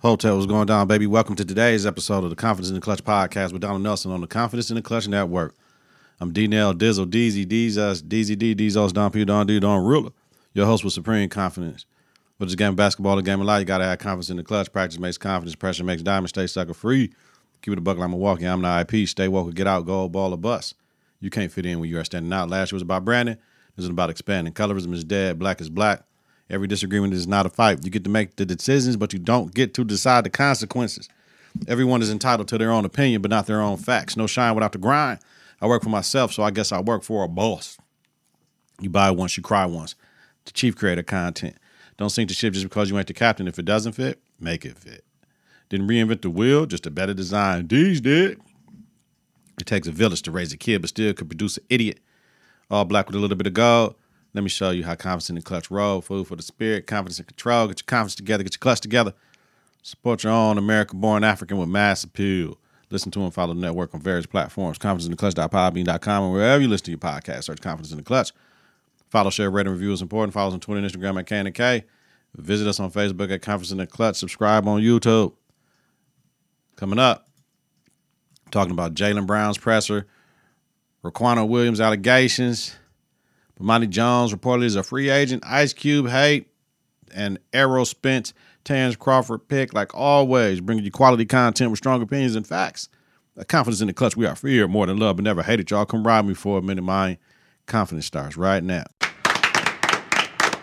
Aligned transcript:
Hotel 0.00 0.36
was 0.36 0.44
going 0.44 0.66
down, 0.66 0.86
baby. 0.86 1.06
Welcome 1.06 1.36
to 1.36 1.44
today's 1.44 1.86
episode 1.86 2.22
of 2.22 2.28
the 2.28 2.36
Confidence 2.36 2.68
in 2.68 2.74
the 2.74 2.82
Clutch 2.82 3.02
podcast 3.02 3.52
with 3.52 3.62
Donald 3.62 3.80
Nelson 3.82 4.10
on 4.10 4.20
the 4.20 4.26
Confidence 4.26 4.68
in 4.68 4.76
the 4.76 4.82
Clutch 4.82 5.08
Network. 5.08 5.54
I'm 6.20 6.34
D 6.34 6.46
Nell 6.46 6.74
Dizzle, 6.74 7.06
DZ, 7.06 7.46
DZ, 7.46 8.38
D, 8.38 8.54
D's 8.54 8.76
us, 8.76 8.92
Don 8.92 9.10
P, 9.10 9.24
Don 9.24 9.46
D, 9.46 9.58
Don 9.58 9.86
Rilla. 9.86 10.12
Your 10.52 10.66
host 10.66 10.84
with 10.84 10.92
supreme 10.92 11.30
confidence. 11.30 11.86
With 12.38 12.50
this 12.50 12.56
game 12.56 12.70
of 12.70 12.76
basketball, 12.76 13.16
the 13.16 13.22
game 13.22 13.40
of 13.40 13.46
life, 13.46 13.60
you 13.60 13.64
gotta 13.64 13.84
have 13.84 13.98
confidence 13.98 14.28
in 14.28 14.36
the 14.36 14.42
clutch. 14.42 14.70
Practice 14.70 14.98
makes 14.98 15.16
confidence, 15.16 15.56
pressure 15.56 15.82
makes 15.82 16.02
diamond. 16.02 16.28
Stay 16.28 16.46
sucker 16.46 16.74
free. 16.74 17.10
Keep 17.62 17.72
it 17.72 17.78
a 17.78 17.80
buck 17.80 17.96
like 17.96 18.10
Milwaukee. 18.10 18.44
I'm 18.44 18.60
the 18.60 18.86
IP. 18.92 19.08
Stay 19.08 19.28
woke, 19.28 19.54
get 19.54 19.66
out, 19.66 19.86
go 19.86 20.10
ball 20.10 20.34
or 20.34 20.36
bust. 20.36 20.74
You 21.20 21.30
can't 21.30 21.50
fit 21.50 21.64
in 21.64 21.80
when 21.80 21.88
you 21.88 21.98
are 21.98 22.04
standing 22.04 22.32
out. 22.34 22.50
Last 22.50 22.70
year 22.70 22.76
was 22.76 22.82
about 22.82 23.06
branding. 23.06 23.38
This 23.76 23.84
is 23.84 23.90
about 23.90 24.10
expanding. 24.10 24.52
Colorism 24.52 24.92
is 24.92 25.04
dead. 25.04 25.38
Black 25.38 25.62
is 25.62 25.70
black. 25.70 26.02
Every 26.48 26.68
disagreement 26.68 27.12
is 27.12 27.26
not 27.26 27.46
a 27.46 27.50
fight. 27.50 27.84
You 27.84 27.90
get 27.90 28.04
to 28.04 28.10
make 28.10 28.36
the 28.36 28.46
decisions, 28.46 28.96
but 28.96 29.12
you 29.12 29.18
don't 29.18 29.52
get 29.52 29.74
to 29.74 29.84
decide 29.84 30.24
the 30.24 30.30
consequences. 30.30 31.08
Everyone 31.66 32.02
is 32.02 32.10
entitled 32.10 32.48
to 32.48 32.58
their 32.58 32.70
own 32.70 32.84
opinion, 32.84 33.22
but 33.22 33.30
not 33.30 33.46
their 33.46 33.60
own 33.60 33.78
facts. 33.78 34.16
No 34.16 34.26
shine 34.26 34.54
without 34.54 34.72
the 34.72 34.78
grind. 34.78 35.18
I 35.60 35.66
work 35.66 35.82
for 35.82 35.88
myself, 35.88 36.32
so 36.32 36.42
I 36.42 36.50
guess 36.50 36.70
I 36.70 36.80
work 36.80 37.02
for 37.02 37.24
a 37.24 37.28
boss. 37.28 37.78
You 38.80 38.90
buy 38.90 39.10
once, 39.10 39.36
you 39.36 39.42
cry 39.42 39.64
once. 39.64 39.94
The 40.44 40.52
chief 40.52 40.76
creator 40.76 41.02
content. 41.02 41.56
Don't 41.96 42.10
sink 42.10 42.28
the 42.28 42.34
ship 42.34 42.52
just 42.52 42.66
because 42.66 42.90
you 42.90 42.98
ain't 42.98 43.06
the 43.06 43.14
captain. 43.14 43.48
If 43.48 43.58
it 43.58 43.64
doesn't 43.64 43.92
fit, 43.92 44.20
make 44.38 44.64
it 44.64 44.78
fit. 44.78 45.02
Didn't 45.68 45.88
reinvent 45.88 46.20
the 46.20 46.30
wheel, 46.30 46.66
just 46.66 46.86
a 46.86 46.90
better 46.90 47.14
design. 47.14 47.66
These 47.66 48.02
did. 48.02 48.38
It 49.58 49.66
takes 49.66 49.88
a 49.88 49.92
village 49.92 50.22
to 50.22 50.30
raise 50.30 50.52
a 50.52 50.56
kid, 50.56 50.82
but 50.82 50.90
still 50.90 51.12
could 51.14 51.28
produce 51.28 51.56
an 51.56 51.64
idiot. 51.70 52.00
All 52.70 52.84
black 52.84 53.06
with 53.06 53.16
a 53.16 53.18
little 53.18 53.36
bit 53.36 53.46
of 53.46 53.54
gold. 53.54 53.94
Let 54.36 54.42
me 54.42 54.50
show 54.50 54.68
you 54.68 54.84
how 54.84 54.94
confidence 54.94 55.30
in 55.30 55.36
the 55.36 55.40
clutch 55.40 55.70
roll. 55.70 56.02
Food 56.02 56.26
for 56.26 56.36
the 56.36 56.42
spirit, 56.42 56.86
confidence 56.86 57.18
and 57.18 57.26
control. 57.26 57.68
Get 57.68 57.80
your 57.80 57.86
confidence 57.86 58.16
together, 58.16 58.44
get 58.44 58.52
your 58.52 58.58
clutch 58.58 58.82
together. 58.82 59.14
Support 59.82 60.24
your 60.24 60.32
own 60.34 60.58
American 60.58 61.00
born 61.00 61.24
African 61.24 61.56
with 61.56 61.70
mass 61.70 62.04
appeal. 62.04 62.58
Listen 62.90 63.10
to 63.12 63.22
and 63.22 63.32
follow 63.32 63.54
the 63.54 63.60
network 63.60 63.94
on 63.94 64.02
various 64.02 64.26
platforms. 64.26 64.76
Confidence 64.76 65.06
in 65.06 65.12
the 65.12 65.16
clutch.podbean.com 65.16 66.24
and 66.24 66.32
wherever 66.34 66.62
you 66.62 66.68
listen 66.68 66.84
to 66.84 66.90
your 66.90 66.98
podcast, 66.98 67.44
search 67.44 67.62
Confidence 67.62 67.92
in 67.92 67.96
the 67.96 68.02
Clutch. 68.02 68.32
Follow, 69.08 69.30
share, 69.30 69.50
rate, 69.50 69.66
and 69.66 69.74
review 69.74 69.92
is 69.92 70.02
important. 70.02 70.34
Follow 70.34 70.48
us 70.48 70.54
on 70.54 70.60
Twitter 70.60 70.84
and 70.84 70.92
Instagram 70.92 71.18
at 71.18 71.26
K 71.26 71.38
and 71.38 71.54
K. 71.54 71.84
Visit 72.36 72.68
us 72.68 72.78
on 72.78 72.90
Facebook 72.90 73.32
at 73.32 73.40
Confidence 73.40 73.72
in 73.72 73.78
the 73.78 73.86
Clutch. 73.86 74.16
Subscribe 74.16 74.68
on 74.68 74.82
YouTube. 74.82 75.32
Coming 76.76 76.98
up, 76.98 77.26
talking 78.50 78.72
about 78.72 78.92
Jalen 78.92 79.26
Brown's 79.26 79.56
presser, 79.56 80.06
Riquna 81.02 81.48
Williams 81.48 81.80
allegations, 81.80 82.76
Bomani 83.60 83.88
Jones 83.88 84.34
reportedly 84.34 84.64
is 84.64 84.76
a 84.76 84.82
free 84.82 85.08
agent, 85.08 85.42
Ice 85.46 85.72
Cube 85.72 86.08
hate, 86.08 86.48
and 87.14 87.38
Errol 87.52 87.84
Spence, 87.86 88.34
Terrence 88.64 88.96
Crawford 88.96 89.48
pick. 89.48 89.72
Like 89.72 89.94
always, 89.94 90.60
bringing 90.60 90.84
you 90.84 90.90
quality 90.90 91.24
content 91.24 91.70
with 91.70 91.78
strong 91.78 92.02
opinions 92.02 92.36
and 92.36 92.46
facts. 92.46 92.88
confidence 93.48 93.80
in 93.80 93.86
the 93.86 93.92
clutch. 93.94 94.16
We 94.16 94.26
are 94.26 94.36
feared 94.36 94.70
more 94.70 94.86
than 94.86 94.98
love, 94.98 95.16
but 95.16 95.24
never 95.24 95.42
hated. 95.42 95.70
Y'all 95.70 95.86
come 95.86 96.06
ride 96.06 96.26
me 96.26 96.34
for 96.34 96.58
a 96.58 96.62
minute. 96.62 96.82
My 96.82 97.16
confidence 97.66 98.06
starts 98.06 98.36
right 98.36 98.62
now. 98.62 98.84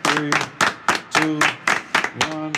Three, 0.03 0.31
two, 1.11 1.39
one. 2.29 2.53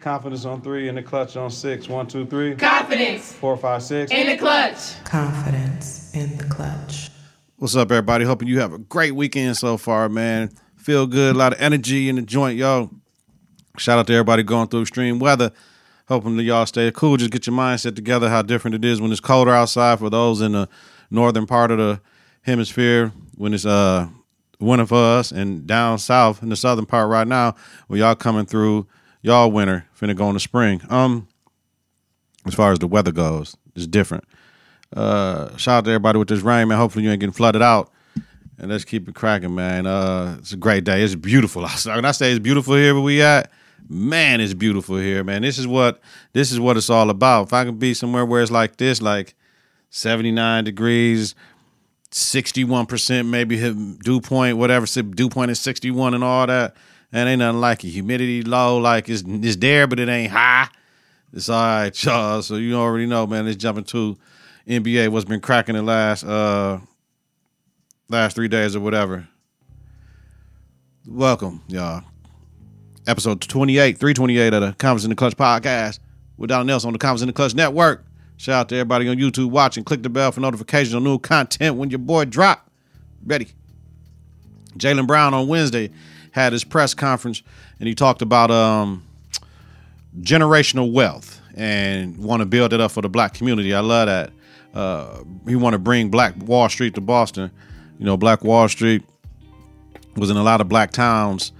Confidence 0.00 0.44
on 0.44 0.60
three, 0.62 0.88
in 0.88 0.94
the 0.94 1.02
clutch 1.02 1.36
on 1.36 1.50
six. 1.50 1.88
One, 1.88 2.06
two, 2.06 2.24
three. 2.26 2.54
Confidence 2.54 3.32
Four, 3.32 3.56
five, 3.56 3.82
six. 3.82 4.10
in 4.12 4.26
the 4.28 4.36
clutch. 4.36 5.02
Confidence 5.04 6.10
in 6.14 6.36
the 6.38 6.44
clutch. 6.44 7.08
What's 7.56 7.76
up, 7.76 7.92
everybody? 7.92 8.24
Hoping 8.24 8.48
you 8.48 8.58
have 8.58 8.72
a 8.72 8.78
great 8.78 9.14
weekend 9.14 9.56
so 9.56 9.76
far, 9.76 10.08
man. 10.08 10.50
Feel 10.76 11.06
good, 11.06 11.36
a 11.36 11.38
lot 11.38 11.52
of 11.52 11.60
energy 11.60 12.08
in 12.08 12.16
the 12.16 12.22
joint, 12.22 12.58
yo. 12.58 12.90
Shout 13.78 13.96
out 13.96 14.08
to 14.08 14.12
everybody 14.12 14.42
going 14.42 14.66
through 14.66 14.82
extreme 14.82 15.20
weather. 15.20 15.52
Hoping 16.08 16.36
that 16.36 16.42
y'all 16.42 16.66
stay 16.66 16.90
cool. 16.90 17.16
Just 17.16 17.30
get 17.30 17.46
your 17.46 17.54
mindset 17.54 17.94
together 17.94 18.28
how 18.28 18.42
different 18.42 18.74
it 18.74 18.84
is 18.84 19.00
when 19.00 19.12
it's 19.12 19.20
colder 19.20 19.52
outside 19.52 20.00
for 20.00 20.10
those 20.10 20.40
in 20.40 20.50
the 20.50 20.68
northern 21.12 21.46
part 21.46 21.70
of 21.70 21.78
the 21.78 22.00
hemisphere 22.42 23.12
when 23.36 23.54
it's 23.54 23.64
uh 23.64 24.08
winter 24.58 24.86
for 24.86 24.96
us 24.96 25.30
and 25.30 25.64
down 25.64 25.98
south 25.98 26.42
in 26.42 26.48
the 26.48 26.56
southern 26.56 26.86
part 26.86 27.08
right 27.08 27.28
now 27.28 27.54
when 27.86 28.00
y'all 28.00 28.16
coming 28.16 28.46
through 28.46 28.84
y'all 29.22 29.50
winter 29.52 29.86
finna 29.98 30.16
go 30.16 30.26
into 30.26 30.40
spring. 30.40 30.80
Um 30.90 31.28
as 32.46 32.54
far 32.54 32.72
as 32.72 32.80
the 32.80 32.88
weather 32.88 33.12
goes, 33.12 33.56
it's 33.76 33.86
different. 33.86 34.24
Uh, 34.94 35.56
shout 35.56 35.78
out 35.78 35.84
to 35.84 35.90
everybody 35.90 36.18
with 36.18 36.28
this 36.28 36.40
rain, 36.40 36.68
man. 36.68 36.78
Hopefully 36.78 37.04
you 37.04 37.10
ain't 37.10 37.20
getting 37.20 37.32
flooded 37.32 37.62
out. 37.62 37.90
And 38.58 38.70
let's 38.70 38.84
keep 38.84 39.08
it 39.08 39.14
cracking, 39.16 39.54
man. 39.54 39.86
Uh, 39.86 40.36
it's 40.38 40.52
a 40.52 40.56
great 40.56 40.84
day. 40.84 41.02
It's 41.02 41.16
beautiful. 41.16 41.62
When 41.84 42.04
I 42.04 42.12
say 42.12 42.30
it's 42.30 42.38
beautiful 42.38 42.76
here 42.76 42.94
where 42.94 43.02
we 43.02 43.20
at, 43.20 43.50
man, 43.88 44.40
it's 44.40 44.54
beautiful 44.54 44.96
here, 44.96 45.24
man. 45.24 45.42
This 45.42 45.58
is 45.58 45.66
what 45.66 46.00
this 46.32 46.52
is 46.52 46.60
what 46.60 46.76
it's 46.76 46.88
all 46.88 47.10
about. 47.10 47.48
If 47.48 47.52
I 47.52 47.64
can 47.64 47.76
be 47.76 47.94
somewhere 47.94 48.24
where 48.24 48.40
it's 48.40 48.52
like 48.52 48.76
this, 48.76 49.02
like 49.02 49.34
79 49.90 50.64
degrees, 50.64 51.34
61% 52.12 53.28
maybe 53.28 53.58
dew 54.04 54.20
point, 54.20 54.56
whatever, 54.56 54.86
dew 54.86 55.28
point 55.28 55.50
is 55.50 55.58
61 55.58 56.14
and 56.14 56.22
all 56.22 56.46
that. 56.46 56.76
And 57.12 57.28
ain't 57.28 57.40
nothing 57.40 57.60
like 57.60 57.84
it. 57.84 57.90
Humidity 57.90 58.42
low, 58.42 58.78
like 58.78 59.08
it's, 59.08 59.22
it's 59.26 59.56
there, 59.56 59.86
but 59.86 60.00
it 60.00 60.08
ain't 60.08 60.32
high. 60.32 60.68
It's 61.32 61.48
all 61.48 61.60
right, 61.60 62.04
y'all. 62.04 62.42
So 62.42 62.56
you 62.56 62.76
already 62.76 63.06
know, 63.06 63.26
man. 63.26 63.46
It's 63.48 63.56
jumping 63.56 63.84
jump 63.84 64.14
into 64.14 64.20
NBA. 64.66 65.10
What's 65.10 65.24
been 65.24 65.40
cracking 65.40 65.74
the 65.74 65.82
last 65.82 66.24
uh 66.24 66.78
last 68.08 68.34
three 68.34 68.48
days 68.48 68.74
or 68.74 68.80
whatever. 68.80 69.28
Welcome, 71.06 71.62
y'all. 71.68 72.02
Episode 73.06 73.42
28, 73.42 73.98
328 73.98 74.54
of 74.54 74.60
the 74.62 74.72
Confidence 74.78 75.04
in 75.04 75.10
the 75.10 75.16
Clutch 75.16 75.36
podcast 75.36 75.98
with 76.38 76.48
Donald 76.48 76.66
Nelson 76.66 76.88
on 76.88 76.92
the 76.94 76.98
Confidence 76.98 77.22
in 77.22 77.26
the 77.26 77.34
Clutch 77.34 77.54
Network. 77.54 78.06
Shout 78.38 78.54
out 78.54 78.68
to 78.70 78.76
everybody 78.76 79.06
on 79.08 79.18
YouTube 79.18 79.50
watching. 79.50 79.84
Click 79.84 80.02
the 80.02 80.08
bell 80.08 80.32
for 80.32 80.40
notifications 80.40 80.94
on 80.94 81.04
new 81.04 81.18
content 81.18 81.76
when 81.76 81.90
your 81.90 81.98
boy 81.98 82.24
drop. 82.24 82.70
Ready. 83.26 83.48
Jalen 84.78 85.06
Brown 85.06 85.34
on 85.34 85.46
Wednesday 85.46 85.90
had 86.30 86.52
his 86.54 86.64
press 86.64 86.94
conference 86.94 87.42
and 87.78 87.86
he 87.86 87.94
talked 87.94 88.22
about 88.22 88.50
um 88.50 89.04
generational 90.20 90.90
wealth 90.90 91.40
and 91.54 92.16
want 92.16 92.40
to 92.40 92.46
build 92.46 92.72
it 92.72 92.80
up 92.80 92.90
for 92.90 93.02
the 93.02 93.08
black 93.10 93.34
community. 93.34 93.74
I 93.74 93.80
love 93.80 94.06
that. 94.06 94.32
Uh, 94.74 95.22
he 95.46 95.56
want 95.56 95.72
to 95.74 95.78
bring 95.78 96.10
Black 96.10 96.34
Wall 96.36 96.68
Street 96.68 96.94
to 96.96 97.00
Boston. 97.00 97.50
You 97.98 98.04
know, 98.04 98.16
Black 98.16 98.42
Wall 98.42 98.68
Street 98.68 99.02
was 100.16 100.30
in 100.30 100.36
a 100.36 100.42
lot 100.42 100.60
of 100.60 100.68
black 100.68 100.90
towns 100.90 101.52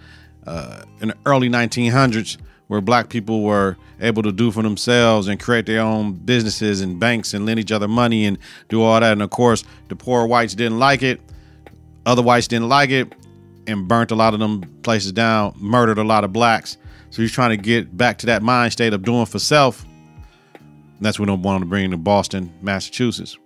uh, 0.47 0.82
in 1.00 1.08
the 1.08 1.16
early 1.25 1.48
1900s 1.48 2.36
where 2.66 2.80
black 2.80 3.08
people 3.08 3.42
were 3.42 3.76
able 4.00 4.22
to 4.22 4.32
do 4.32 4.50
for 4.50 4.62
themselves 4.62 5.28
and 5.28 5.38
create 5.38 5.66
their 5.66 5.80
own 5.80 6.12
businesses 6.12 6.80
and 6.80 6.98
banks 6.98 7.34
and 7.34 7.47
lend 7.47 7.60
each 7.60 7.72
other 7.72 7.86
money 7.86 8.25
and 8.25 8.38
do 8.69 8.82
all 8.82 8.98
that. 8.98 9.12
And 9.12 9.22
of 9.22 9.31
course, 9.31 9.64
the 9.88 9.96
poor 9.96 10.26
whites 10.26 10.54
didn't 10.54 10.78
like 10.78 11.02
it. 11.02 11.20
Other 12.06 12.22
whites 12.22 12.48
didn't 12.48 12.69
like 12.69 12.91
it 12.91 13.12
and 13.66 13.88
burnt 13.88 14.10
a 14.10 14.14
lot 14.14 14.34
of 14.34 14.41
them 14.41 14.62
places 14.82 15.12
down, 15.12 15.54
murdered 15.58 15.98
a 15.98 16.04
lot 16.04 16.25
of 16.25 16.32
blacks. 16.32 16.76
So 17.10 17.22
he's 17.22 17.32
trying 17.32 17.50
to 17.50 17.56
get 17.56 17.96
back 17.96 18.19
to 18.19 18.26
that 18.26 18.42
mind 18.42 18.72
state 18.72 18.92
of 18.92 19.02
doing 19.02 19.26
for 19.26 19.38
self. 19.38 19.86
That's 21.00 21.19
what 21.19 21.28
I 21.28 21.32
wanted 21.32 21.60
to 21.60 21.66
bring 21.66 21.91
to 21.91 21.97
Boston, 21.97 22.53
Massachusetts. 22.62 23.37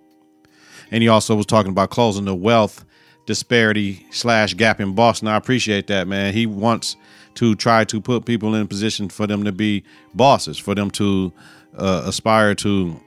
And 0.91 1.03
he 1.03 1.09
also 1.09 1.35
was 1.35 1.45
talking 1.45 1.71
about 1.71 1.89
closing 1.89 2.25
the 2.25 2.35
wealth 2.35 2.85
disparity 3.25 4.05
slash 4.11 4.55
gap 4.55 4.79
in 4.79 4.93
Boston. 4.93 5.27
I 5.27 5.35
appreciate 5.35 5.87
that, 5.87 6.07
man. 6.07 6.33
He 6.33 6.45
wants 6.45 6.95
to 7.35 7.55
try 7.55 7.83
to 7.85 8.01
put 8.01 8.25
people 8.25 8.55
in 8.55 8.63
a 8.63 8.65
position 8.65 9.09
for 9.09 9.27
them 9.27 9.43
to 9.43 9.51
be 9.51 9.83
bosses, 10.13 10.57
for 10.57 10.73
them 10.73 10.89
to 10.91 11.31
uh, 11.77 12.03
aspire 12.05 12.55
to 12.55 12.99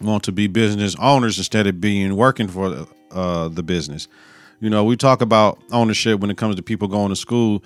want 0.00 0.22
to 0.24 0.32
be 0.32 0.46
business 0.46 0.94
owners 1.00 1.38
instead 1.38 1.66
of 1.66 1.80
being 1.80 2.14
working 2.14 2.46
for 2.46 2.86
uh, 3.10 3.48
the 3.48 3.62
business. 3.62 4.06
You 4.60 4.70
know, 4.70 4.84
we 4.84 4.96
talk 4.96 5.22
about 5.22 5.58
ownership 5.72 6.20
when 6.20 6.30
it 6.30 6.36
comes 6.36 6.56
to 6.56 6.62
people 6.62 6.88
going 6.88 7.08
to 7.10 7.16
school 7.16 7.62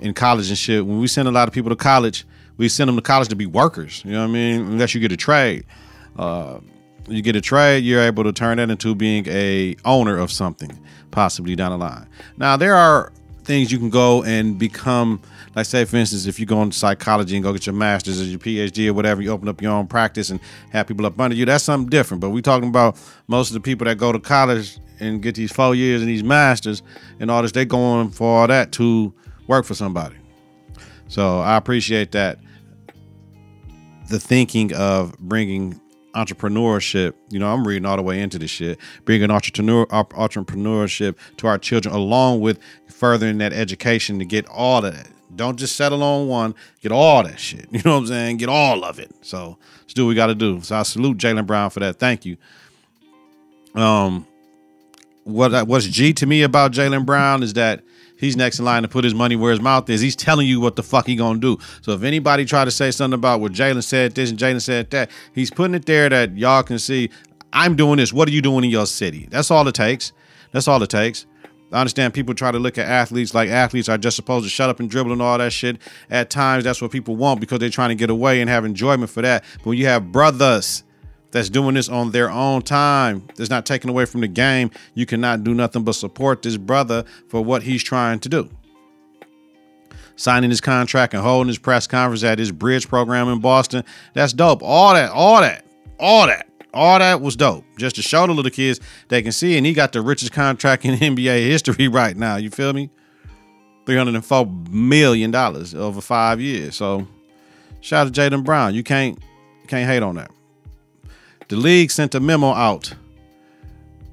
in 0.00 0.14
college 0.14 0.48
and 0.48 0.58
shit. 0.58 0.86
When 0.86 1.00
we 1.00 1.06
send 1.06 1.26
a 1.26 1.30
lot 1.30 1.48
of 1.48 1.54
people 1.54 1.70
to 1.70 1.76
college, 1.76 2.24
we 2.56 2.68
send 2.68 2.88
them 2.88 2.96
to 2.96 3.02
college 3.02 3.28
to 3.28 3.36
be 3.36 3.46
workers. 3.46 4.02
You 4.04 4.12
know 4.12 4.20
what 4.20 4.30
I 4.30 4.32
mean? 4.32 4.60
Unless 4.62 4.94
you 4.94 5.00
get 5.00 5.12
a 5.12 5.16
trade. 5.16 5.64
Uh, 6.16 6.60
you 7.08 7.22
get 7.22 7.36
a 7.36 7.40
trade, 7.40 7.84
you're 7.84 8.02
able 8.02 8.24
to 8.24 8.32
turn 8.32 8.56
that 8.58 8.70
into 8.70 8.94
being 8.94 9.26
a 9.28 9.76
owner 9.84 10.16
of 10.16 10.30
something, 10.30 10.78
possibly 11.10 11.54
down 11.54 11.72
the 11.72 11.78
line. 11.78 12.08
Now 12.36 12.56
there 12.56 12.74
are 12.74 13.12
things 13.44 13.70
you 13.70 13.78
can 13.78 13.90
go 13.90 14.22
and 14.24 14.58
become. 14.58 15.20
Like 15.54 15.66
say, 15.66 15.84
for 15.84 15.96
instance, 15.96 16.26
if 16.26 16.40
you 16.40 16.46
go 16.46 16.62
into 16.62 16.76
psychology 16.76 17.36
and 17.36 17.44
go 17.44 17.52
get 17.52 17.66
your 17.66 17.74
master's 17.74 18.20
or 18.20 18.24
your 18.24 18.40
PhD 18.40 18.88
or 18.88 18.92
whatever, 18.92 19.22
you 19.22 19.30
open 19.30 19.48
up 19.48 19.62
your 19.62 19.70
own 19.70 19.86
practice 19.86 20.30
and 20.30 20.40
have 20.70 20.88
people 20.88 21.06
up 21.06 21.20
under 21.20 21.36
you. 21.36 21.44
That's 21.44 21.62
something 21.62 21.88
different. 21.88 22.20
But 22.20 22.30
we're 22.30 22.40
talking 22.42 22.68
about 22.68 22.98
most 23.28 23.50
of 23.50 23.54
the 23.54 23.60
people 23.60 23.84
that 23.84 23.96
go 23.96 24.10
to 24.10 24.18
college 24.18 24.78
and 24.98 25.22
get 25.22 25.36
these 25.36 25.52
four 25.52 25.74
years 25.74 26.00
and 26.00 26.10
these 26.10 26.24
masters 26.24 26.82
and 27.20 27.30
all 27.30 27.42
this. 27.42 27.52
they're 27.52 27.64
going 27.64 28.10
for 28.10 28.40
all 28.40 28.46
that 28.48 28.72
to 28.72 29.14
work 29.46 29.64
for 29.64 29.74
somebody. 29.74 30.16
So 31.14 31.38
I 31.38 31.56
appreciate 31.56 32.10
that. 32.10 32.40
The 34.08 34.18
thinking 34.18 34.74
of 34.74 35.16
bringing 35.20 35.80
entrepreneurship. 36.16 37.14
You 37.30 37.38
know, 37.38 37.52
I'm 37.52 37.64
reading 37.64 37.86
all 37.86 37.96
the 37.96 38.02
way 38.02 38.20
into 38.20 38.36
this 38.36 38.50
shit. 38.50 38.80
Bringing 39.04 39.30
entrepreneur 39.30 39.86
entrepreneurship 39.86 41.14
to 41.36 41.46
our 41.46 41.56
children, 41.56 41.94
along 41.94 42.40
with 42.40 42.58
furthering 42.88 43.38
that 43.38 43.52
education 43.52 44.18
to 44.18 44.24
get 44.24 44.48
all 44.48 44.84
of 44.84 44.92
that 44.92 45.08
Don't 45.36 45.56
just 45.56 45.76
settle 45.76 46.02
on 46.02 46.26
one. 46.26 46.52
Get 46.80 46.90
all 46.90 47.22
that 47.22 47.38
shit. 47.38 47.68
You 47.70 47.80
know 47.84 47.92
what 47.92 47.98
I'm 47.98 48.06
saying? 48.08 48.38
Get 48.38 48.48
all 48.48 48.84
of 48.84 48.98
it. 48.98 49.12
So 49.22 49.56
let's 49.82 49.94
do 49.94 50.06
what 50.06 50.08
we 50.08 50.14
got 50.16 50.26
to 50.26 50.34
do. 50.34 50.62
So 50.62 50.74
I 50.74 50.82
salute 50.82 51.18
Jalen 51.18 51.46
Brown 51.46 51.70
for 51.70 51.78
that. 51.78 52.00
Thank 52.00 52.24
you. 52.24 52.38
Um, 53.76 54.26
what 55.22 55.68
what's 55.68 55.86
G 55.86 56.12
to 56.14 56.26
me 56.26 56.42
about 56.42 56.72
Jalen 56.72 57.06
Brown 57.06 57.44
is 57.44 57.52
that 57.52 57.84
he's 58.16 58.36
next 58.36 58.58
in 58.58 58.64
line 58.64 58.82
to 58.82 58.88
put 58.88 59.04
his 59.04 59.14
money 59.14 59.36
where 59.36 59.50
his 59.50 59.60
mouth 59.60 59.88
is. 59.90 60.00
He's 60.00 60.16
telling 60.16 60.46
you 60.46 60.60
what 60.60 60.76
the 60.76 60.82
fuck 60.82 61.06
he 61.06 61.16
gonna 61.16 61.38
do. 61.38 61.58
So 61.82 61.92
if 61.92 62.02
anybody 62.02 62.44
try 62.44 62.64
to 62.64 62.70
say 62.70 62.90
something 62.90 63.14
about 63.14 63.40
what 63.40 63.52
Jaylen 63.52 63.82
said 63.82 64.14
this 64.14 64.30
and 64.30 64.38
Jaylen 64.38 64.62
said 64.62 64.90
that, 64.90 65.10
he's 65.34 65.50
putting 65.50 65.74
it 65.74 65.86
there 65.86 66.08
that 66.08 66.36
y'all 66.36 66.62
can 66.62 66.78
see. 66.78 67.10
I'm 67.52 67.76
doing 67.76 67.98
this. 67.98 68.12
What 68.12 68.28
are 68.28 68.32
you 68.32 68.42
doing 68.42 68.64
in 68.64 68.70
your 68.70 68.86
city? 68.86 69.28
That's 69.30 69.50
all 69.50 69.66
it 69.68 69.74
takes. 69.74 70.12
That's 70.52 70.68
all 70.68 70.82
it 70.82 70.90
takes. 70.90 71.26
I 71.72 71.80
understand 71.80 72.14
people 72.14 72.34
try 72.34 72.52
to 72.52 72.58
look 72.58 72.78
at 72.78 72.86
athletes 72.86 73.34
like 73.34 73.48
athletes 73.48 73.88
are 73.88 73.98
just 73.98 74.14
supposed 74.14 74.44
to 74.44 74.50
shut 74.50 74.70
up 74.70 74.78
and 74.78 74.88
dribble 74.88 75.12
and 75.12 75.20
all 75.20 75.38
that 75.38 75.52
shit. 75.52 75.78
At 76.08 76.30
times, 76.30 76.62
that's 76.64 76.80
what 76.80 76.92
people 76.92 77.16
want 77.16 77.40
because 77.40 77.58
they're 77.58 77.68
trying 77.68 77.88
to 77.88 77.94
get 77.96 78.10
away 78.10 78.40
and 78.40 78.48
have 78.48 78.64
enjoyment 78.64 79.10
for 79.10 79.22
that. 79.22 79.44
But 79.58 79.66
when 79.66 79.78
you 79.78 79.86
have 79.86 80.12
brothers 80.12 80.84
that's 81.34 81.50
doing 81.50 81.74
this 81.74 81.88
on 81.88 82.12
their 82.12 82.30
own 82.30 82.62
time, 82.62 83.26
that's 83.34 83.50
not 83.50 83.66
taken 83.66 83.90
away 83.90 84.04
from 84.04 84.20
the 84.20 84.28
game, 84.28 84.70
you 84.94 85.04
cannot 85.04 85.42
do 85.42 85.52
nothing 85.52 85.82
but 85.82 85.96
support 85.96 86.42
this 86.42 86.56
brother 86.56 87.04
for 87.28 87.42
what 87.42 87.64
he's 87.64 87.82
trying 87.82 88.20
to 88.20 88.28
do. 88.28 88.48
Signing 90.14 90.50
his 90.50 90.60
contract 90.60 91.12
and 91.12 91.24
holding 91.24 91.48
his 91.48 91.58
press 91.58 91.88
conference 91.88 92.22
at 92.22 92.38
his 92.38 92.52
bridge 92.52 92.88
program 92.88 93.26
in 93.26 93.40
Boston, 93.40 93.82
that's 94.12 94.32
dope. 94.32 94.62
All 94.62 94.94
that, 94.94 95.10
all 95.10 95.40
that, 95.40 95.66
all 95.98 96.28
that 96.28 96.48
all 96.72 96.98
that 96.98 97.20
was 97.20 97.36
dope. 97.36 97.64
Just 97.78 97.96
to 97.96 98.02
show 98.02 98.26
the 98.26 98.32
little 98.32 98.50
kids 98.50 98.80
they 99.08 99.22
can 99.22 99.32
see, 99.32 99.56
and 99.56 99.64
he 99.64 99.72
got 99.72 99.92
the 99.92 100.02
richest 100.02 100.32
contract 100.32 100.84
in 100.84 100.98
NBA 101.16 101.46
history 101.46 101.88
right 101.88 102.16
now. 102.16 102.36
You 102.36 102.50
feel 102.50 102.72
me? 102.72 102.90
Three 103.86 103.96
hundred 103.96 104.14
and 104.14 104.24
four 104.24 104.46
million 104.70 105.30
dollars 105.30 105.74
over 105.74 106.00
five 106.00 106.40
years. 106.40 106.76
So, 106.76 107.06
shout 107.80 108.06
out 108.06 108.14
to 108.14 108.20
Jalen 108.20 108.44
Brown. 108.44 108.74
You 108.74 108.82
can't 108.82 109.18
you 109.62 109.68
can't 109.68 109.88
hate 109.88 110.02
on 110.02 110.16
that. 110.16 110.30
The 111.48 111.56
league 111.56 111.90
sent 111.90 112.14
a 112.14 112.20
memo 112.20 112.48
out 112.48 112.92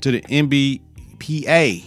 to 0.01 0.11
the 0.11 0.21
NBPA 0.21 1.85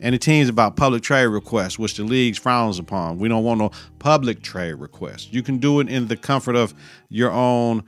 and 0.00 0.14
the 0.14 0.18
teams 0.18 0.48
about 0.48 0.76
public 0.76 1.02
trade 1.02 1.26
requests, 1.26 1.78
which 1.78 1.96
the 1.96 2.04
league 2.04 2.36
frowns 2.36 2.78
upon. 2.78 3.18
We 3.18 3.28
don't 3.28 3.44
want 3.44 3.60
no 3.60 3.70
public 3.98 4.42
trade 4.42 4.74
requests. 4.74 5.32
You 5.32 5.42
can 5.42 5.58
do 5.58 5.80
it 5.80 5.88
in 5.88 6.08
the 6.08 6.16
comfort 6.16 6.56
of 6.56 6.74
your 7.08 7.30
own 7.30 7.84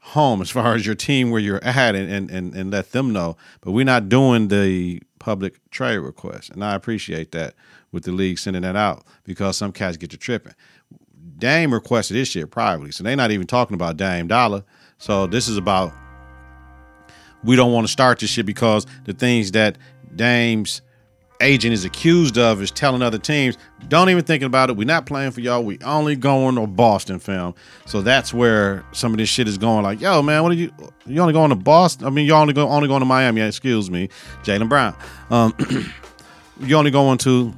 home 0.00 0.40
as 0.40 0.50
far 0.50 0.74
as 0.74 0.86
your 0.86 0.94
team 0.94 1.30
where 1.30 1.40
you're 1.40 1.62
at 1.62 1.94
and, 1.94 2.30
and, 2.30 2.54
and, 2.54 2.70
let 2.70 2.92
them 2.92 3.12
know. 3.12 3.36
But 3.60 3.72
we're 3.72 3.84
not 3.84 4.08
doing 4.08 4.48
the 4.48 5.02
public 5.18 5.60
trade 5.70 5.98
request. 5.98 6.50
And 6.50 6.64
I 6.64 6.74
appreciate 6.74 7.32
that 7.32 7.54
with 7.92 8.04
the 8.04 8.12
league 8.12 8.38
sending 8.38 8.62
that 8.62 8.76
out 8.76 9.04
because 9.24 9.56
some 9.56 9.72
cats 9.72 9.96
get 9.96 10.10
to 10.10 10.16
tripping. 10.16 10.54
Dame 11.36 11.72
requested 11.72 12.16
this 12.16 12.28
shit 12.28 12.50
privately. 12.50 12.92
So 12.92 13.04
they're 13.04 13.16
not 13.16 13.30
even 13.30 13.46
talking 13.46 13.74
about 13.74 13.96
Dame 13.96 14.26
Dollar. 14.26 14.64
So 15.00 15.26
this 15.26 15.48
is 15.48 15.56
about 15.56 15.92
we 17.42 17.56
don't 17.56 17.72
want 17.72 17.86
to 17.86 17.92
start 17.92 18.20
this 18.20 18.28
shit 18.28 18.44
because 18.44 18.86
the 19.04 19.14
things 19.14 19.52
that 19.52 19.78
Dame's 20.14 20.82
agent 21.40 21.72
is 21.72 21.86
accused 21.86 22.36
of 22.36 22.60
is 22.60 22.70
telling 22.70 23.00
other 23.00 23.16
teams, 23.16 23.56
don't 23.88 24.10
even 24.10 24.22
think 24.22 24.42
about 24.42 24.68
it. 24.68 24.76
We're 24.76 24.84
not 24.84 25.06
playing 25.06 25.30
for 25.30 25.40
y'all. 25.40 25.64
We 25.64 25.78
only 25.82 26.16
going 26.16 26.56
to 26.56 26.66
Boston 26.66 27.18
film. 27.18 27.54
So 27.86 28.02
that's 28.02 28.34
where 28.34 28.84
some 28.92 29.12
of 29.12 29.18
this 29.18 29.30
shit 29.30 29.48
is 29.48 29.56
going. 29.56 29.84
Like, 29.84 30.02
yo, 30.02 30.20
man, 30.20 30.42
what 30.42 30.52
are 30.52 30.56
you? 30.56 30.70
You 31.06 31.22
only 31.22 31.32
going 31.32 31.48
to 31.48 31.56
Boston? 31.56 32.06
I 32.06 32.10
mean, 32.10 32.26
you 32.26 32.34
only 32.34 32.52
go 32.52 32.68
only 32.68 32.86
going 32.86 33.00
to 33.00 33.06
Miami. 33.06 33.40
Excuse 33.40 33.90
me, 33.90 34.10
Jaylen 34.42 34.68
Brown. 34.68 34.94
Um, 35.30 35.54
you 36.60 36.76
only 36.76 36.90
going 36.90 37.16
to 37.18 37.54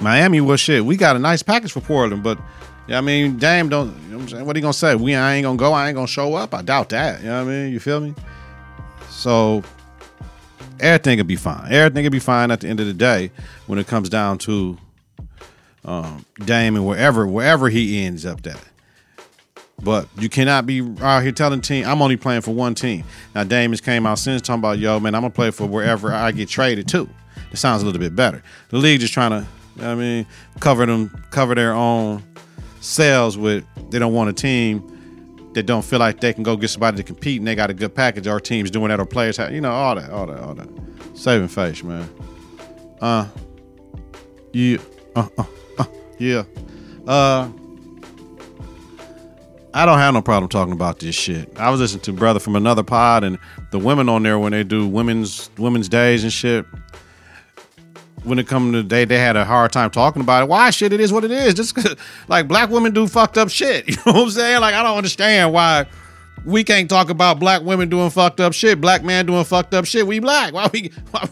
Miami? 0.00 0.40
Well, 0.40 0.56
shit, 0.56 0.84
we 0.84 0.96
got 0.96 1.14
a 1.14 1.20
nice 1.20 1.44
package 1.44 1.70
for 1.70 1.80
Portland, 1.80 2.24
but. 2.24 2.40
Yeah, 2.88 2.98
I 2.98 3.00
mean, 3.02 3.36
damn, 3.36 3.68
don't. 3.68 3.94
You 4.04 4.16
know 4.16 4.18
what, 4.18 4.46
what 4.46 4.56
are 4.56 4.58
you 4.58 4.62
gonna 4.62 4.72
say? 4.72 4.94
We 4.94 5.14
I 5.14 5.34
ain't 5.34 5.44
gonna 5.44 5.58
go. 5.58 5.74
I 5.74 5.88
ain't 5.88 5.94
gonna 5.94 6.06
show 6.06 6.34
up. 6.34 6.54
I 6.54 6.62
doubt 6.62 6.88
that. 6.88 7.20
You 7.20 7.26
know 7.26 7.44
what 7.44 7.50
I 7.50 7.52
mean? 7.52 7.72
You 7.72 7.80
feel 7.80 8.00
me? 8.00 8.14
So 9.10 9.62
everything 10.80 11.18
will 11.18 11.24
be 11.24 11.36
fine. 11.36 11.70
Everything 11.70 12.04
will 12.04 12.10
be 12.10 12.18
fine 12.18 12.50
at 12.50 12.60
the 12.60 12.68
end 12.68 12.80
of 12.80 12.86
the 12.86 12.94
day 12.94 13.30
when 13.66 13.78
it 13.78 13.86
comes 13.86 14.08
down 14.08 14.38
to 14.38 14.78
um, 15.84 16.24
Dame 16.44 16.76
and 16.76 16.86
wherever 16.86 17.26
wherever 17.26 17.68
he 17.68 18.02
ends 18.04 18.24
up 18.24 18.46
at. 18.46 18.62
But 19.82 20.08
you 20.18 20.28
cannot 20.28 20.66
be 20.66 20.80
out 21.00 21.22
here 21.22 21.32
telling 21.32 21.60
team 21.60 21.84
I'm 21.86 22.00
only 22.00 22.16
playing 22.16 22.40
for 22.40 22.52
one 22.52 22.74
team. 22.74 23.04
Now 23.34 23.44
Dame 23.44 23.70
has 23.70 23.82
came 23.82 24.06
out 24.06 24.18
since 24.18 24.40
talking 24.40 24.60
about 24.60 24.78
yo 24.78 24.98
man 24.98 25.14
I'm 25.14 25.20
gonna 25.20 25.30
play 25.34 25.50
for 25.50 25.66
wherever 25.66 26.12
I 26.12 26.32
get 26.32 26.48
traded 26.48 26.88
to. 26.88 27.08
It 27.52 27.58
sounds 27.58 27.82
a 27.82 27.86
little 27.86 28.00
bit 28.00 28.16
better. 28.16 28.42
The 28.70 28.78
league 28.78 29.00
just 29.00 29.12
trying 29.12 29.30
to 29.30 29.46
I 29.84 29.94
mean 29.94 30.26
cover 30.58 30.86
them 30.86 31.10
cover 31.30 31.54
their 31.54 31.74
own 31.74 32.22
sales 32.80 33.36
with 33.36 33.64
they 33.90 33.98
don't 33.98 34.12
want 34.12 34.30
a 34.30 34.32
team 34.32 35.50
that 35.54 35.64
don't 35.64 35.84
feel 35.84 35.98
like 35.98 36.20
they 36.20 36.32
can 36.32 36.42
go 36.42 36.56
get 36.56 36.68
somebody 36.68 36.96
to 36.96 37.02
compete 37.02 37.40
and 37.40 37.46
they 37.46 37.54
got 37.54 37.70
a 37.70 37.74
good 37.74 37.94
package. 37.94 38.26
Our 38.26 38.40
team's 38.40 38.70
doing 38.70 38.88
that, 38.88 39.00
or 39.00 39.06
players 39.06 39.36
have, 39.38 39.52
you 39.52 39.60
know, 39.60 39.72
all 39.72 39.94
that, 39.94 40.10
all 40.10 40.26
that, 40.26 40.38
all 40.40 40.54
that. 40.54 40.68
Saving 41.14 41.48
face, 41.48 41.82
man. 41.82 42.08
Uh, 43.00 43.26
yeah, 44.52 44.78
uh, 45.16 45.28
uh, 45.36 45.44
uh, 45.78 45.84
yeah. 46.18 46.44
Uh, 47.06 47.48
I 49.74 49.84
don't 49.84 49.98
have 49.98 50.14
no 50.14 50.22
problem 50.22 50.48
talking 50.48 50.72
about 50.72 50.98
this 50.98 51.14
shit. 51.14 51.56
I 51.58 51.70
was 51.70 51.80
listening 51.80 52.02
to 52.02 52.12
brother 52.12 52.40
from 52.40 52.56
another 52.56 52.82
pod, 52.82 53.24
and 53.24 53.38
the 53.70 53.78
women 53.78 54.08
on 54.08 54.22
there 54.22 54.38
when 54.38 54.52
they 54.52 54.64
do 54.64 54.86
women's 54.86 55.50
women's 55.58 55.88
days 55.88 56.22
and 56.22 56.32
shit 56.32 56.64
when 58.28 58.38
it 58.38 58.46
come 58.46 58.72
to 58.72 58.82
the 58.82 58.88
day, 58.88 59.04
they 59.04 59.18
had 59.18 59.36
a 59.36 59.44
hard 59.44 59.72
time 59.72 59.90
talking 59.90 60.22
about 60.22 60.44
it. 60.44 60.48
Why 60.48 60.70
shit? 60.70 60.92
It 60.92 61.00
is 61.00 61.12
what 61.12 61.24
it 61.24 61.30
is. 61.30 61.54
Just 61.54 61.76
like 62.28 62.46
black 62.46 62.70
women 62.70 62.92
do 62.92 63.06
fucked 63.06 63.38
up 63.38 63.48
shit. 63.48 63.88
You 63.88 63.96
know 64.06 64.12
what 64.12 64.22
I'm 64.24 64.30
saying? 64.30 64.60
Like 64.60 64.74
I 64.74 64.82
don't 64.82 64.96
understand 64.96 65.52
why 65.52 65.86
we 66.44 66.62
can't 66.64 66.88
talk 66.88 67.10
about 67.10 67.38
black 67.38 67.62
women 67.62 67.88
doing 67.88 68.10
fucked 68.10 68.40
up 68.40 68.52
shit, 68.52 68.80
black 68.80 69.02
man 69.02 69.26
doing 69.26 69.44
fucked 69.44 69.74
up 69.74 69.84
shit. 69.84 70.06
We 70.06 70.18
black. 70.18 70.52
Why 70.52 70.70
we 70.72 70.92
why, 71.10 71.28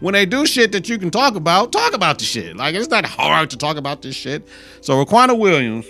when 0.00 0.12
they 0.12 0.26
do 0.26 0.46
shit 0.46 0.72
that 0.72 0.88
you 0.88 0.98
can 0.98 1.10
talk 1.10 1.34
about, 1.34 1.72
talk 1.72 1.94
about 1.94 2.18
the 2.18 2.24
shit. 2.24 2.56
Like 2.56 2.74
it's 2.74 2.88
not 2.88 3.04
hard 3.04 3.50
to 3.50 3.56
talk 3.56 3.76
about 3.76 4.02
this 4.02 4.14
shit. 4.14 4.46
So 4.80 5.02
Riquna 5.04 5.38
Williams, 5.38 5.86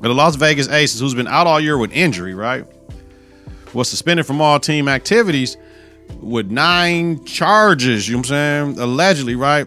the 0.00 0.08
Las 0.08 0.36
Vegas 0.36 0.68
Aces, 0.68 1.00
who's 1.00 1.14
been 1.14 1.28
out 1.28 1.46
all 1.46 1.60
year 1.60 1.78
with 1.78 1.92
injury, 1.92 2.34
right, 2.34 2.66
was 3.74 3.88
suspended 3.88 4.26
from 4.26 4.40
all 4.40 4.58
team 4.58 4.88
activities 4.88 5.56
with 6.20 6.50
nine 6.50 7.24
charges, 7.24 8.08
you 8.08 8.14
know 8.14 8.18
what 8.18 8.30
I'm 8.30 8.74
saying? 8.74 8.78
Allegedly, 8.78 9.34
right? 9.34 9.66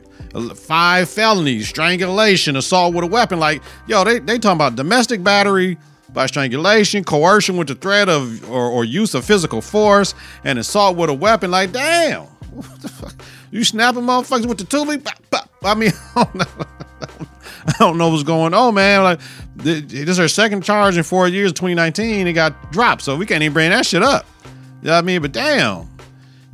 Five 0.56 1.10
felonies, 1.10 1.68
strangulation, 1.68 2.56
assault 2.56 2.94
with 2.94 3.04
a 3.04 3.08
weapon. 3.08 3.40
Like, 3.40 3.62
yo, 3.88 4.04
they, 4.04 4.20
they 4.20 4.38
talking 4.38 4.58
about 4.58 4.76
domestic 4.76 5.24
battery 5.24 5.78
by 6.14 6.26
strangulation, 6.26 7.04
coercion 7.04 7.58
with 7.58 7.68
the 7.68 7.76
threat 7.76 8.10
of 8.10 8.50
or, 8.50 8.70
or 8.70 8.84
use 8.84 9.13
of 9.13 9.24
physical 9.24 9.62
force, 9.62 10.13
and 10.44 10.60
assault 10.60 10.98
with 10.98 11.10
a 11.10 11.13
weapon. 11.13 11.51
Like, 11.51 11.72
damn. 11.72 12.24
What 12.56 12.82
the 12.82 12.88
fuck? 12.88 13.13
You 13.51 13.63
snapping 13.63 14.04
motherfuckers 14.04 14.46
with 14.46 14.58
the 14.58 14.63
toolie? 14.63 15.06
I 15.63 15.75
mean, 15.75 15.92
I 16.15 16.24
don't 16.24 16.36
know. 16.36 16.65
I 17.68 17.74
don't 17.80 17.98
know 17.98 18.10
what's 18.10 18.24
going 18.24 18.54
on, 18.54 18.75
man. 18.75 19.04
Like, 19.04 19.20
this 19.56 20.10
is 20.10 20.18
her 20.18 20.27
second 20.27 20.63
charge 20.63 20.98
in 20.98 21.04
four 21.04 21.27
years, 21.27 21.51
2019. 21.54 22.27
It 22.27 22.34
got 22.34 22.72
dropped, 22.72 23.01
so 23.01 23.15
we 23.15 23.25
can't 23.25 23.42
even 23.44 23.54
bring 23.54 23.72
that 23.72 23.86
shit 23.86 24.04
up. 24.04 24.25
You 24.82 24.88
know 24.88 24.94
what 24.94 24.98
I 25.00 25.01
mean? 25.01 25.22
But 25.22 25.32
damn. 25.32 25.89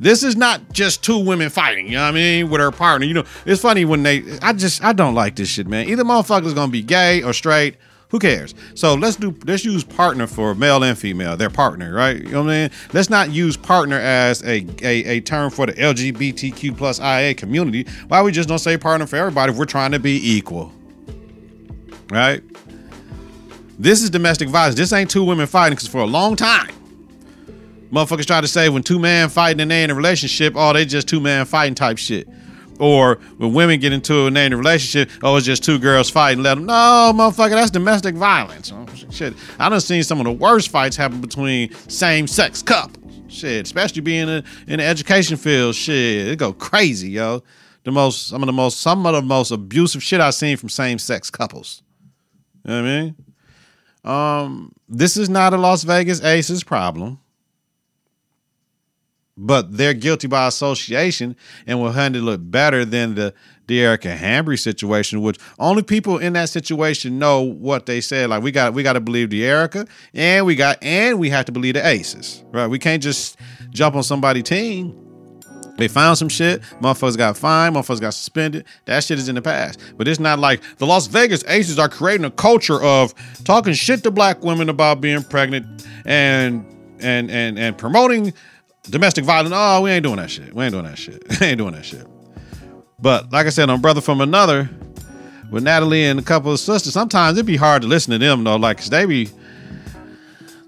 This 0.02 0.24
is 0.24 0.34
not 0.34 0.72
just 0.72 1.04
two 1.04 1.16
women 1.16 1.48
fighting, 1.48 1.86
you 1.86 1.92
know 1.92 2.02
what 2.02 2.08
I 2.08 2.12
mean, 2.12 2.50
with 2.50 2.60
her 2.60 2.72
partner. 2.72 3.06
You 3.06 3.14
know, 3.14 3.24
it's 3.46 3.62
funny 3.62 3.84
when 3.84 4.02
they 4.02 4.24
I 4.42 4.52
just 4.52 4.82
I 4.82 4.92
don't 4.92 5.14
like 5.14 5.36
this 5.36 5.48
shit, 5.48 5.68
man. 5.68 5.88
Either 5.88 6.02
motherfucker's 6.02 6.54
gonna 6.54 6.72
be 6.72 6.82
gay 6.82 7.22
or 7.22 7.32
straight. 7.32 7.76
Who 8.08 8.18
cares? 8.18 8.52
So 8.74 8.94
let's 8.94 9.14
do 9.14 9.32
let's 9.46 9.64
use 9.64 9.84
partner 9.84 10.26
for 10.26 10.56
male 10.56 10.82
and 10.82 10.98
female. 10.98 11.36
Their 11.36 11.50
partner, 11.50 11.94
right? 11.94 12.16
You 12.16 12.32
know 12.32 12.42
what 12.42 12.50
I 12.50 12.62
mean? 12.62 12.70
Let's 12.92 13.10
not 13.10 13.30
use 13.30 13.56
partner 13.56 13.96
as 13.96 14.42
a, 14.42 14.66
a, 14.82 15.04
a 15.04 15.20
term 15.20 15.52
for 15.52 15.66
the 15.66 15.72
LGBTQ 15.74 16.76
plus 16.76 16.98
IA 16.98 17.32
community. 17.34 17.86
Why 18.08 18.22
we 18.22 18.32
just 18.32 18.48
don't 18.48 18.58
say 18.58 18.76
partner 18.76 19.06
for 19.06 19.14
everybody 19.14 19.52
if 19.52 19.58
we're 19.58 19.66
trying 19.66 19.92
to 19.92 20.00
be 20.00 20.18
equal? 20.36 20.72
Right? 22.10 22.42
This 23.78 24.02
is 24.02 24.10
domestic 24.10 24.48
violence. 24.48 24.74
This 24.74 24.92
ain't 24.92 25.10
two 25.10 25.22
women 25.22 25.46
fighting 25.46 25.76
because 25.76 25.88
for 25.88 26.00
a 26.00 26.06
long 26.06 26.34
time 26.34 26.74
Motherfuckers 27.92 28.26
try 28.26 28.40
to 28.40 28.48
say 28.48 28.70
when 28.70 28.82
two 28.82 28.98
men 28.98 29.28
fighting 29.28 29.60
and 29.60 29.70
they 29.70 29.84
in 29.84 29.90
a 29.90 29.94
relationship, 29.94 30.54
oh, 30.56 30.72
they 30.72 30.86
just 30.86 31.06
two 31.06 31.20
men 31.20 31.44
fighting 31.44 31.74
type 31.74 31.98
shit. 31.98 32.26
Or 32.80 33.16
when 33.36 33.52
women 33.52 33.80
get 33.80 33.92
into 33.92 34.14
a 34.14 34.26
in 34.28 34.52
a 34.52 34.56
relationship, 34.56 35.10
oh, 35.22 35.36
it's 35.36 35.44
just 35.44 35.62
two 35.62 35.78
girls 35.78 36.08
fighting. 36.08 36.42
Let 36.42 36.54
them, 36.54 36.64
no, 36.64 37.12
motherfucker, 37.14 37.50
that's 37.50 37.70
domestic 37.70 38.14
violence. 38.14 38.72
Oh, 38.74 38.86
shit, 39.10 39.34
I 39.58 39.68
done 39.68 39.80
seen 39.80 40.02
some 40.02 40.18
of 40.20 40.24
the 40.24 40.32
worst 40.32 40.70
fights 40.70 40.96
happen 40.96 41.20
between 41.20 41.72
same 41.88 42.26
sex 42.26 42.62
couples. 42.62 42.98
Shit, 43.28 43.66
especially 43.66 44.00
being 44.00 44.28
in, 44.28 44.44
in 44.66 44.78
the 44.78 44.84
education 44.84 45.36
field. 45.36 45.74
Shit, 45.74 46.28
it 46.28 46.38
go 46.38 46.52
crazy, 46.52 47.10
yo. 47.10 47.42
The 47.84 47.90
most, 47.90 48.28
some 48.28 48.42
of 48.42 48.46
the 48.46 48.52
most, 48.52 48.80
some 48.80 49.04
of 49.06 49.14
the 49.14 49.22
most 49.22 49.50
abusive 49.50 50.02
shit 50.02 50.20
I've 50.20 50.34
seen 50.34 50.56
from 50.56 50.68
same 50.68 50.98
sex 50.98 51.30
couples. 51.30 51.82
You 52.64 52.70
know 52.70 52.82
what 52.82 52.88
I 52.88 53.00
mean? 53.00 53.16
Um, 54.04 54.72
this 54.88 55.16
is 55.16 55.28
not 55.28 55.52
a 55.52 55.56
Las 55.56 55.82
Vegas 55.82 56.22
Aces 56.22 56.64
problem. 56.64 57.18
But 59.36 59.76
they're 59.76 59.94
guilty 59.94 60.28
by 60.28 60.46
association 60.46 61.36
and 61.66 61.80
will 61.80 61.92
handle 61.92 62.22
it 62.22 62.24
look 62.24 62.40
better 62.42 62.84
than 62.84 63.14
the 63.14 63.34
the 63.66 63.80
Erica 63.80 64.14
Hamby 64.14 64.56
situation, 64.56 65.22
which 65.22 65.38
only 65.58 65.82
people 65.82 66.18
in 66.18 66.34
that 66.34 66.48
situation 66.50 67.18
know 67.18 67.40
what 67.40 67.86
they 67.86 68.00
said. 68.00 68.28
Like 68.28 68.42
we 68.42 68.52
got 68.52 68.74
we 68.74 68.82
got 68.82 68.94
to 68.94 69.00
believe 69.00 69.30
the 69.30 69.44
Erica, 69.44 69.86
and 70.12 70.44
we 70.44 70.54
got 70.54 70.82
and 70.82 71.18
we 71.18 71.30
have 71.30 71.46
to 71.46 71.52
believe 71.52 71.74
the 71.74 71.86
Aces, 71.86 72.44
right? 72.50 72.66
We 72.66 72.78
can't 72.78 73.02
just 73.02 73.38
jump 73.70 73.96
on 73.96 74.02
somebody's 74.02 74.44
team. 74.44 74.98
They 75.78 75.88
found 75.88 76.18
some 76.18 76.28
shit. 76.28 76.60
Motherfuckers 76.80 77.16
got 77.16 77.36
fined. 77.36 77.74
Motherfuckers 77.74 78.00
got 78.00 78.14
suspended. 78.14 78.66
That 78.84 79.02
shit 79.02 79.18
is 79.18 79.28
in 79.28 79.34
the 79.34 79.42
past. 79.42 79.80
But 79.96 80.06
it's 80.06 80.20
not 80.20 80.38
like 80.38 80.60
the 80.76 80.86
Las 80.86 81.06
Vegas 81.06 81.42
Aces 81.48 81.78
are 81.78 81.88
creating 81.88 82.26
a 82.26 82.30
culture 82.30 82.80
of 82.82 83.14
talking 83.44 83.72
shit 83.72 84.02
to 84.02 84.10
black 84.10 84.44
women 84.44 84.68
about 84.68 85.00
being 85.00 85.22
pregnant 85.22 85.86
and 86.04 86.66
and 87.00 87.30
and 87.30 87.58
and 87.58 87.78
promoting 87.78 88.34
domestic 88.90 89.24
violence. 89.24 89.54
Oh, 89.56 89.82
we 89.82 89.90
ain't 89.90 90.02
doing 90.02 90.16
that 90.16 90.30
shit. 90.30 90.54
We 90.54 90.64
ain't 90.64 90.72
doing 90.72 90.84
that 90.84 90.98
shit. 90.98 91.22
we 91.40 91.46
ain't 91.46 91.58
doing 91.58 91.74
that 91.74 91.84
shit. 91.84 92.06
But 92.98 93.32
like 93.32 93.46
I 93.46 93.50
said, 93.50 93.70
on 93.70 93.80
Brother 93.80 94.00
from 94.00 94.20
Another, 94.20 94.68
with 95.50 95.62
Natalie 95.62 96.04
and 96.04 96.18
a 96.18 96.22
couple 96.22 96.52
of 96.52 96.60
sisters, 96.60 96.92
sometimes 96.92 97.36
it'd 97.36 97.46
be 97.46 97.56
hard 97.56 97.82
to 97.82 97.88
listen 97.88 98.12
to 98.12 98.18
them 98.18 98.44
though, 98.44 98.56
like, 98.56 98.78
cause 98.78 98.90
they 98.90 99.04
be 99.04 99.26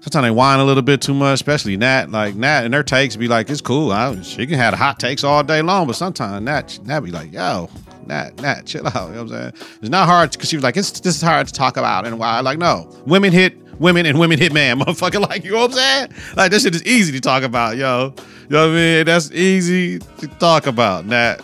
sometimes 0.01 0.23
they 0.23 0.31
whine 0.31 0.59
a 0.59 0.63
little 0.65 0.83
bit 0.83 1.01
too 1.01 1.13
much, 1.13 1.35
especially 1.35 1.75
Nat. 1.77 2.11
Like 2.11 2.35
Nat 2.35 2.65
and 2.65 2.73
their 2.73 2.83
takes 2.83 3.15
be 3.15 3.27
like, 3.27 3.49
it's 3.49 3.61
cool. 3.61 3.91
I, 3.91 4.21
she 4.21 4.45
can 4.45 4.57
have 4.57 4.73
hot 4.73 4.99
takes 4.99 5.23
all 5.23 5.43
day 5.43 5.61
long, 5.61 5.87
but 5.87 5.95
sometimes 5.95 6.43
Nat 6.43 6.79
Nat 6.83 6.99
be 6.99 7.11
like, 7.11 7.33
yo, 7.33 7.69
Nat, 8.05 8.39
Nat, 8.41 8.65
chill 8.65 8.85
out. 8.87 9.09
You 9.09 9.15
know 9.15 9.23
what 9.23 9.33
I'm 9.33 9.53
saying? 9.53 9.53
It's 9.81 9.89
not 9.89 10.05
hard 10.07 10.31
because 10.31 10.49
she 10.49 10.57
was 10.57 10.63
like, 10.63 10.77
it's 10.77 10.99
this 10.99 11.15
is 11.15 11.21
hard 11.21 11.47
to 11.47 11.53
talk 11.53 11.77
about 11.77 12.05
and 12.05 12.19
why. 12.19 12.39
Like, 12.41 12.59
no, 12.59 12.89
women 13.05 13.33
hit 13.33 13.64
women 13.79 14.05
and 14.05 14.19
women 14.19 14.39
hit 14.39 14.53
man, 14.53 14.79
motherfucker. 14.79 15.27
Like, 15.27 15.43
you 15.43 15.51
know 15.51 15.61
what 15.61 15.71
I'm 15.71 15.77
saying? 15.77 16.09
Like, 16.35 16.51
this 16.51 16.63
shit 16.63 16.75
is 16.75 16.83
easy 16.83 17.11
to 17.13 17.21
talk 17.21 17.43
about, 17.43 17.77
yo. 17.77 18.13
You 18.43 18.49
know 18.49 18.67
what 18.67 18.73
I 18.73 18.75
mean? 18.75 19.05
That's 19.05 19.31
easy 19.31 19.99
to 19.99 20.27
talk 20.27 20.67
about, 20.67 21.05
Nat. 21.05 21.41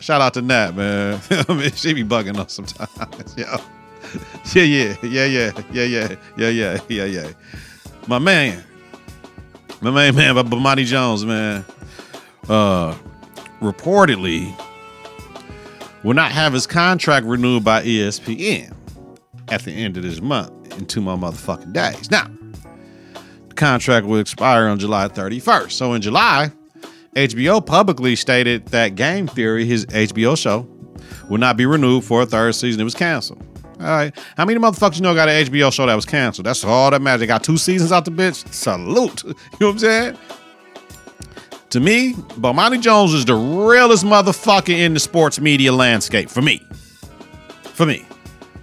Shout 0.00 0.20
out 0.20 0.34
to 0.34 0.42
Nat, 0.42 0.74
man. 0.74 1.20
I 1.48 1.54
mean, 1.54 1.72
she 1.72 1.92
be 1.92 2.04
bugging 2.04 2.38
us 2.38 2.52
sometimes, 2.52 3.34
yo. 3.36 3.44
Yeah, 4.54 4.62
yeah, 4.62 4.96
yeah, 5.02 5.24
yeah, 5.24 5.46
yeah, 5.70 5.84
yeah, 5.84 6.16
yeah, 6.36 6.48
yeah, 6.48 6.78
yeah, 6.88 7.04
yeah. 7.04 7.30
My 8.06 8.18
man, 8.18 8.64
my 9.80 9.90
main 9.90 10.14
man, 10.16 10.34
but 10.34 10.46
Bomani 10.46 10.84
Jones, 10.84 11.24
man. 11.24 11.64
Uh, 12.48 12.96
reportedly 13.60 14.58
will 16.02 16.14
not 16.14 16.32
have 16.32 16.52
his 16.52 16.66
contract 16.66 17.26
renewed 17.26 17.62
by 17.62 17.82
ESPN 17.82 18.74
at 19.48 19.62
the 19.62 19.70
end 19.70 19.96
of 19.96 20.02
this 20.02 20.20
month 20.20 20.52
in 20.78 21.02
my 21.02 21.16
motherfucking 21.16 21.72
days. 21.72 22.10
Now, 22.10 22.30
the 23.48 23.54
contract 23.54 24.06
will 24.06 24.18
expire 24.18 24.66
on 24.66 24.78
July 24.78 25.08
31st. 25.08 25.72
So 25.72 25.92
in 25.94 26.02
July, 26.02 26.52
HBO 27.14 27.64
publicly 27.64 28.16
stated 28.16 28.66
that 28.66 28.94
Game 28.94 29.26
Theory, 29.26 29.64
his 29.64 29.86
HBO 29.86 30.36
show, 30.36 30.68
will 31.28 31.38
not 31.38 31.56
be 31.56 31.66
renewed 31.66 32.04
for 32.04 32.22
a 32.22 32.26
third 32.26 32.54
season. 32.54 32.80
It 32.80 32.84
was 32.84 32.94
canceled. 32.94 33.42
All 33.80 33.86
right. 33.86 34.16
How 34.36 34.44
many 34.44 34.60
motherfuckers 34.60 34.96
you 34.96 35.02
know 35.02 35.14
got 35.14 35.28
an 35.28 35.46
HBO 35.46 35.72
show 35.72 35.86
that 35.86 35.94
was 35.94 36.04
canceled? 36.04 36.46
That's 36.46 36.62
all 36.64 36.90
that 36.90 37.00
matters. 37.00 37.20
They 37.20 37.26
got 37.26 37.42
two 37.42 37.56
seasons 37.56 37.92
out 37.92 38.04
the 38.04 38.10
bitch. 38.10 38.46
Salute. 38.52 39.24
You 39.24 39.30
know 39.60 39.66
what 39.68 39.72
I'm 39.72 39.78
saying? 39.78 40.18
To 41.70 41.80
me, 41.80 42.14
Bomani 42.14 42.80
Jones 42.80 43.14
is 43.14 43.24
the 43.24 43.34
realest 43.34 44.04
motherfucker 44.04 44.76
in 44.76 44.92
the 44.92 45.00
sports 45.00 45.40
media 45.40 45.72
landscape. 45.72 46.28
For 46.28 46.42
me. 46.42 46.66
For 47.62 47.86
me. 47.86 48.04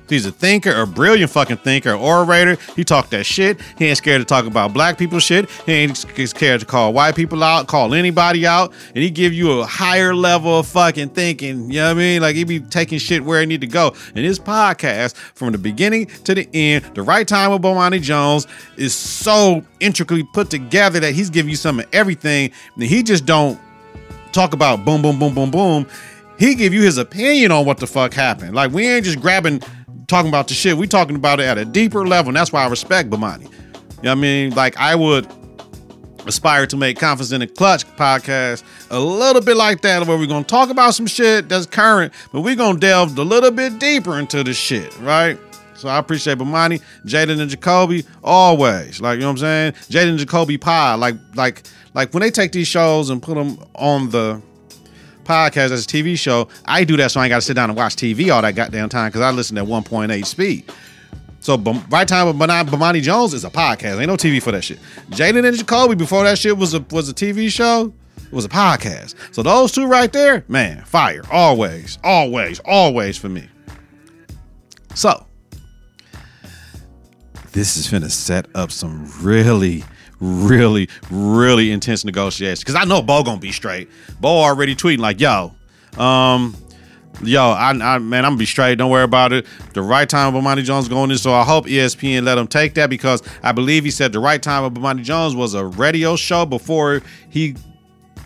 He's 0.09 0.25
a 0.25 0.31
thinker, 0.31 0.71
a 0.81 0.87
brilliant 0.87 1.31
fucking 1.31 1.57
thinker, 1.57 1.93
orator. 1.93 2.57
He 2.75 2.83
talk 2.83 3.09
that 3.09 3.25
shit. 3.25 3.59
He 3.77 3.85
ain't 3.85 3.97
scared 3.97 4.21
to 4.21 4.25
talk 4.25 4.45
about 4.45 4.73
black 4.73 4.97
people 4.97 5.19
shit. 5.19 5.49
He 5.65 5.73
ain't 5.73 5.97
scared 5.97 6.61
to 6.61 6.65
call 6.65 6.93
white 6.93 7.15
people 7.15 7.43
out, 7.43 7.67
call 7.67 7.93
anybody 7.93 8.47
out, 8.47 8.73
and 8.87 9.03
he 9.03 9.09
give 9.09 9.33
you 9.33 9.59
a 9.59 9.65
higher 9.65 10.15
level 10.15 10.59
of 10.59 10.67
fucking 10.67 11.09
thinking. 11.09 11.69
You 11.69 11.79
know 11.79 11.85
what 11.85 11.91
I 11.91 11.93
mean? 11.95 12.21
Like 12.21 12.35
he 12.35 12.43
be 12.43 12.59
taking 12.59 12.99
shit 12.99 13.23
where 13.23 13.41
it 13.41 13.47
need 13.47 13.61
to 13.61 13.67
go. 13.67 13.93
And 14.15 14.25
his 14.25 14.39
podcast, 14.39 15.15
from 15.15 15.51
the 15.51 15.57
beginning 15.57 16.07
to 16.23 16.33
the 16.33 16.47
end, 16.53 16.85
the 16.95 17.01
right 17.01 17.27
time 17.27 17.51
with 17.51 17.61
Bomani 17.61 18.01
Jones 18.01 18.47
is 18.77 18.93
so 18.95 19.63
intricately 19.79 20.23
put 20.33 20.49
together 20.49 20.99
that 20.99 21.13
he's 21.13 21.29
giving 21.29 21.49
you 21.49 21.55
some 21.55 21.79
of 21.79 21.87
everything. 21.93 22.51
And 22.75 22.83
he 22.83 23.03
just 23.03 23.25
don't 23.25 23.59
talk 24.31 24.53
about 24.53 24.85
boom, 24.85 25.01
boom, 25.01 25.19
boom, 25.19 25.33
boom, 25.33 25.51
boom. 25.51 25.87
He 26.37 26.53
give 26.53 26.73
you 26.73 26.83
his 26.83 26.99
opinion 26.99 27.51
on 27.51 27.65
what 27.65 27.79
the 27.79 27.87
fuck 27.87 28.13
happened. 28.13 28.55
Like 28.55 28.71
we 28.71 28.87
ain't 28.87 29.05
just 29.05 29.19
grabbing 29.19 29.61
talking 30.07 30.29
about 30.29 30.47
the 30.47 30.53
shit. 30.53 30.77
We 30.77 30.87
talking 30.87 31.15
about 31.15 31.39
it 31.39 31.43
at 31.43 31.57
a 31.57 31.65
deeper 31.65 32.07
level, 32.07 32.29
and 32.29 32.37
that's 32.37 32.51
why 32.51 32.63
I 32.63 32.67
respect 32.67 33.09
Bomani. 33.09 33.43
You 33.43 33.49
know 33.49 33.51
what 34.01 34.09
I 34.09 34.15
mean? 34.15 34.51
Like 34.51 34.77
I 34.77 34.95
would 34.95 35.27
aspire 36.25 36.65
to 36.67 36.77
make 36.77 36.99
Confidence 36.99 37.31
in 37.31 37.39
the 37.39 37.47
Clutch 37.47 37.85
podcast 37.95 38.63
a 38.89 38.99
little 38.99 39.41
bit 39.41 39.57
like 39.57 39.81
that, 39.81 40.05
where 40.07 40.17
we're 40.17 40.27
gonna 40.27 40.43
talk 40.43 40.69
about 40.69 40.93
some 40.93 41.07
shit 41.07 41.49
that's 41.49 41.65
current, 41.65 42.13
but 42.31 42.41
we're 42.41 42.55
gonna 42.55 42.79
delve 42.79 43.17
a 43.17 43.23
little 43.23 43.51
bit 43.51 43.79
deeper 43.79 44.19
into 44.19 44.43
the 44.43 44.53
shit, 44.53 44.97
right? 44.99 45.39
So 45.75 45.89
I 45.89 45.99
appreciate 45.99 46.39
Bomani, 46.39 46.81
Jalen 47.05 47.39
and 47.39 47.51
Jacoby 47.51 48.03
always. 48.23 48.99
Like, 48.99 49.15
you 49.15 49.21
know 49.21 49.27
what 49.27 49.43
I'm 49.43 49.73
saying? 49.73 49.73
Jalen 49.89 50.09
and 50.09 50.19
Jacoby 50.19 50.57
Pie. 50.57 50.95
Like, 50.95 51.15
like, 51.35 51.63
like 51.93 52.13
when 52.13 52.21
they 52.21 52.31
take 52.31 52.51
these 52.51 52.67
shows 52.67 53.11
and 53.11 53.21
put 53.21 53.35
them 53.35 53.59
on 53.75 54.09
the 54.09 54.41
podcast 55.27 55.71
as 55.71 55.85
a 55.85 55.87
TV 55.87 56.17
show, 56.17 56.47
I 56.65 56.83
do 56.83 56.97
that 56.97 57.11
so 57.11 57.19
I 57.19 57.25
ain't 57.25 57.29
got 57.29 57.37
to 57.37 57.41
sit 57.41 57.53
down 57.55 57.69
and 57.69 57.77
watch 57.77 57.95
TV 57.95 58.33
all 58.33 58.41
that 58.41 58.55
goddamn 58.55 58.89
time 58.89 59.09
because 59.09 59.21
I 59.21 59.31
listen 59.31 59.57
at 59.57 59.65
1.8 59.65 60.25
speed. 60.25 60.71
So 61.39 61.55
right 61.89 62.07
time 62.07 62.37
Bam- 62.37 62.67
Bomani 62.67 63.01
Jones 63.01 63.33
is 63.33 63.45
a 63.45 63.49
podcast. 63.49 63.99
Ain't 63.99 64.07
no 64.07 64.17
TV 64.17 64.41
for 64.41 64.51
that 64.51 64.63
shit. 64.63 64.79
Jalen 65.11 65.47
and 65.47 65.57
Jacoby 65.57 65.95
before 65.95 66.23
that 66.23 66.37
shit 66.37 66.57
was 66.57 66.73
a 66.73 66.85
was 66.91 67.09
a 67.09 67.13
TV 67.13 67.49
show. 67.49 67.93
It 68.17 68.33
was 68.33 68.43
a 68.43 68.49
podcast. 68.49 69.15
So 69.33 69.43
those 69.43 69.71
two 69.71 69.87
right 69.87 70.11
there, 70.11 70.43
man, 70.49 70.83
fire. 70.83 71.21
Always, 71.31 71.97
always, 72.03 72.59
always 72.65 73.17
for 73.17 73.29
me. 73.29 73.47
So 74.93 75.25
this 77.53 77.77
is 77.77 77.89
gonna 77.89 78.09
set 78.09 78.47
up 78.53 78.71
some 78.71 79.09
really, 79.21 79.83
really, 80.19 80.89
really 81.11 81.71
intense 81.71 82.03
negotiations. 82.05 82.63
Cause 82.63 82.75
I 82.75 82.85
know 82.85 83.01
Bo 83.01 83.23
gonna 83.23 83.39
be 83.39 83.51
straight. 83.51 83.89
Bo 84.19 84.29
already 84.29 84.75
tweeting 84.75 84.99
like, 84.99 85.19
yo, 85.19 85.53
um, 85.97 86.55
yo, 87.23 87.41
I, 87.41 87.69
I 87.69 87.97
man, 87.99 88.25
I'm 88.25 88.31
gonna 88.31 88.37
be 88.37 88.45
straight. 88.45 88.75
Don't 88.75 88.91
worry 88.91 89.03
about 89.03 89.33
it. 89.33 89.45
The 89.73 89.81
right 89.81 90.07
time 90.07 90.35
of 90.35 90.43
Bomani 90.43 90.63
Jones 90.63 90.87
going 90.87 91.11
in. 91.11 91.17
So 91.17 91.33
I 91.33 91.43
hope 91.43 91.65
ESPN 91.65 92.23
let 92.23 92.37
him 92.37 92.47
take 92.47 92.75
that 92.75 92.89
because 92.89 93.21
I 93.43 93.51
believe 93.51 93.83
he 93.83 93.91
said 93.91 94.11
the 94.11 94.19
right 94.19 94.41
time 94.41 94.63
of 94.63 94.73
Bomani 94.73 95.03
Jones 95.03 95.35
was 95.35 95.53
a 95.53 95.65
radio 95.65 96.15
show 96.15 96.45
before 96.45 97.01
he 97.29 97.55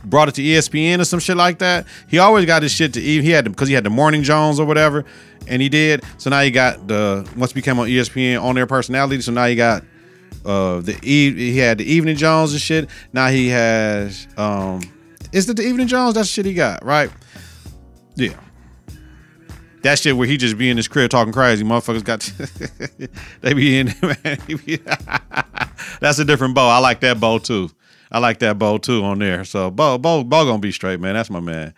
brought 0.03 0.27
it 0.27 0.36
to 0.36 0.41
ESPN 0.41 1.00
or 1.00 1.05
some 1.05 1.19
shit 1.19 1.38
like 1.38 1.60
that. 1.60 1.86
He 2.07 2.17
always 2.17 2.45
got 2.45 2.63
his 2.63 2.71
shit 2.71 2.93
to 2.93 3.01
even. 3.01 3.25
He 3.25 3.31
had 3.31 3.45
because 3.45 3.67
he 3.67 3.74
had 3.74 3.83
the 3.83 3.89
Morning 3.89 4.24
Jones 4.24 4.60
or 4.60 4.65
whatever, 4.65 5.05
and 5.48 5.62
he 5.62 5.69
did. 5.69 6.03
So 6.17 6.29
now 6.29 6.41
he 6.41 6.51
got 6.51 6.88
the 6.88 7.27
once 7.38 7.53
became 7.53 7.79
on 7.79 7.88
ESPN 7.88 8.41
on 8.41 8.55
their 8.55 8.67
personality. 8.67 9.21
So 9.21 9.31
now 9.31 9.45
he 9.45 9.55
got 9.55 9.83
uh 10.45 10.79
the 10.81 10.93
he 11.03 11.57
had 11.57 11.77
the 11.77 11.86
Evening 11.86 12.15
Jones 12.15 12.51
and 12.51 12.62
shit. 12.62 12.89
Now 13.13 13.27
he 13.27 13.50
has 13.50 14.27
um 14.38 14.81
is 15.31 15.50
it 15.50 15.57
the 15.57 15.63
Evening 15.63 15.88
Jones? 15.88 16.15
That's 16.15 16.27
the 16.29 16.33
shit 16.33 16.45
he 16.45 16.53
got 16.53 16.83
right. 16.83 17.10
Yeah. 18.15 18.39
That 19.83 19.98
shit 19.98 20.15
where 20.15 20.27
he 20.27 20.38
just 20.38 20.57
be 20.57 20.69
in 20.69 20.77
his 20.77 20.88
crib 20.88 21.10
talking 21.10 21.33
crazy. 21.33 21.63
Motherfuckers 21.63 22.03
got 22.03 22.21
they 23.41 23.53
be 23.53 23.79
in 23.79 23.93
man. 24.01 24.38
That's 26.00 26.19
a 26.19 26.25
different 26.25 26.55
Bo. 26.55 26.67
I 26.67 26.79
like 26.79 27.00
that 27.01 27.19
Bo 27.19 27.39
too. 27.39 27.69
I 28.12 28.19
like 28.19 28.39
that 28.39 28.60
Bo 28.60 28.77
too 28.77 29.03
on 29.03 29.19
there. 29.19 29.43
So 29.45 29.71
Bo 29.71 29.98
Bo 29.98 30.24
Bo 30.24 30.45
gonna 30.45 30.60
be 30.60 30.71
straight, 30.71 31.00
man. 31.00 31.13
That's 31.13 31.29
my 31.29 31.39
man. 31.39 31.74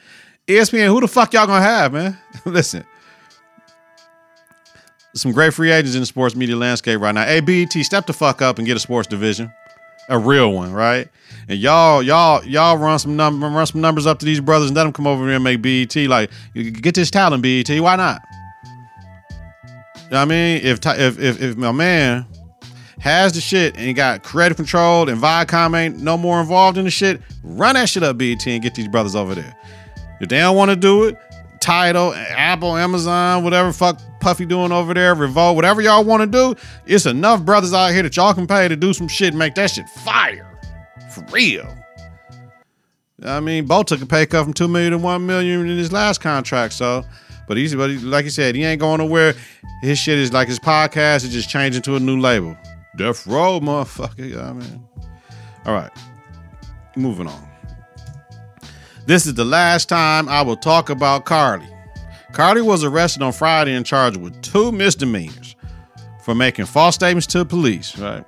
ESPN, 0.47 0.87
who 0.87 0.99
the 0.99 1.07
fuck 1.07 1.33
y'all 1.33 1.47
gonna 1.47 1.61
have, 1.63 1.93
man? 1.93 2.17
Listen. 2.45 2.83
Some 5.15 5.31
great 5.31 5.53
free 5.53 5.71
agents 5.71 5.93
in 5.93 6.01
the 6.01 6.07
sports 6.07 6.35
media 6.35 6.55
landscape 6.55 6.99
right 6.99 7.13
now. 7.13 7.39
BET, 7.41 7.71
step 7.71 8.07
the 8.07 8.13
fuck 8.13 8.41
up 8.41 8.57
and 8.57 8.65
get 8.65 8.75
a 8.75 8.79
sports 8.79 9.07
division. 9.07 9.53
A 10.09 10.17
real 10.17 10.51
one, 10.51 10.73
right? 10.73 11.07
And 11.47 11.59
y'all, 11.59 12.01
y'all, 12.01 12.43
y'all 12.43 12.77
run 12.77 12.99
some 12.99 13.17
run 13.17 13.65
some 13.65 13.79
numbers 13.79 14.05
up 14.05 14.19
to 14.19 14.25
these 14.25 14.41
brothers 14.41 14.69
and 14.69 14.75
let 14.75 14.83
them 14.83 14.91
come 14.93 15.07
over 15.07 15.23
here 15.25 15.35
and 15.35 15.43
make 15.43 15.61
BET. 15.61 15.95
Like, 15.95 16.31
get 16.53 16.95
this 16.95 17.11
talent, 17.11 17.43
BET. 17.43 17.69
Why 17.79 17.95
not? 17.95 18.21
You 19.95 20.09
know 20.11 20.21
I 20.21 20.25
mean, 20.25 20.61
if 20.63 20.79
if 20.85 21.19
if, 21.19 21.41
if 21.41 21.57
my 21.57 21.71
man 21.71 22.25
has 22.99 23.33
the 23.33 23.41
shit 23.41 23.77
and 23.77 23.95
got 23.95 24.23
creative 24.23 24.57
control 24.57 25.09
and 25.09 25.21
Viacom 25.21 25.77
ain't 25.77 25.99
no 25.99 26.17
more 26.17 26.39
involved 26.39 26.77
in 26.77 26.85
the 26.85 26.91
shit, 26.91 27.21
run 27.43 27.75
that 27.75 27.89
shit 27.89 28.01
up, 28.01 28.17
BET, 28.17 28.45
and 28.47 28.63
get 28.63 28.75
these 28.75 28.87
brothers 28.87 29.15
over 29.15 29.35
there. 29.35 29.55
If 30.21 30.29
they 30.29 30.39
don't 30.39 30.55
want 30.55 30.71
to 30.71 30.75
do 30.75 31.03
it, 31.03 31.17
Tidal, 31.63 32.13
Apple, 32.13 32.75
Amazon, 32.75 33.45
whatever 33.45 33.71
fuck 33.71 33.97
Puffy 34.19 34.45
doing 34.45 34.73
over 34.73 34.93
there, 34.93 35.15
Revolt, 35.15 35.55
whatever 35.55 35.81
y'all 35.81 36.03
want 36.03 36.21
to 36.21 36.27
do, 36.27 36.55
it's 36.85 37.05
enough 37.05 37.43
brothers 37.43 37.73
out 37.73 37.91
here 37.91 38.03
that 38.03 38.17
y'all 38.17 38.33
can 38.33 38.45
pay 38.45 38.67
to 38.67 38.75
do 38.75 38.91
some 38.91 39.07
shit 39.07 39.29
and 39.29 39.39
make 39.39 39.55
that 39.55 39.71
shit 39.71 39.87
fire. 39.87 40.59
For 41.09 41.23
real. 41.31 41.65
I 43.23 43.39
mean, 43.39 43.65
Bo 43.65 43.83
took 43.83 44.01
a 44.01 44.05
pay 44.05 44.25
cut 44.25 44.43
from 44.43 44.53
two 44.53 44.67
million 44.67 44.91
to 44.91 44.97
one 44.97 45.25
million 45.25 45.61
in 45.61 45.77
his 45.77 45.93
last 45.93 46.19
contract, 46.19 46.73
so 46.73 47.05
but 47.47 47.55
he's 47.55 47.73
but 47.73 47.89
he, 47.89 47.97
like 47.99 48.25
you 48.25 48.31
said, 48.31 48.55
he 48.55 48.65
ain't 48.65 48.81
going 48.81 48.97
nowhere. 48.97 49.33
His 49.81 49.97
shit 49.97 50.19
is 50.19 50.33
like 50.33 50.49
his 50.49 50.59
podcast 50.59 51.23
is 51.23 51.29
just 51.31 51.49
changing 51.49 51.81
to 51.83 51.95
a 51.95 51.99
new 51.99 52.19
label. 52.19 52.57
Death 52.97 53.25
Row, 53.25 53.61
motherfucker. 53.61 54.29
Yeah, 54.29 54.51
man. 54.51 54.85
All 55.65 55.73
right. 55.73 55.91
Moving 56.97 57.27
on. 57.27 57.52
This 59.05 59.25
is 59.25 59.33
the 59.33 59.45
last 59.45 59.89
time 59.89 60.29
I 60.29 60.41
will 60.41 60.55
talk 60.55 60.89
about 60.89 61.25
Carly. 61.25 61.67
Carly 62.31 62.61
was 62.61 62.83
arrested 62.83 63.21
on 63.21 63.33
Friday 63.33 63.73
and 63.73 63.85
charged 63.85 64.17
with 64.17 64.41
two 64.41 64.71
misdemeanors 64.71 65.55
for 66.23 66.33
making 66.33 66.65
false 66.65 66.95
statements 66.95 67.27
to 67.27 67.45
police, 67.45 67.97
right? 67.97 68.25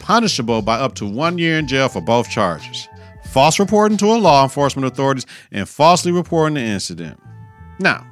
Punishable 0.00 0.62
by 0.62 0.76
up 0.76 0.94
to 0.94 1.06
one 1.06 1.36
year 1.36 1.58
in 1.58 1.66
jail 1.66 1.88
for 1.88 2.00
both 2.00 2.30
charges 2.30 2.88
false 3.36 3.58
reporting 3.58 3.98
to 3.98 4.06
a 4.06 4.16
law 4.16 4.42
enforcement 4.42 4.86
authorities 4.86 5.26
and 5.52 5.68
falsely 5.68 6.10
reporting 6.10 6.54
the 6.54 6.60
incident. 6.62 7.20
Now, 7.78 8.06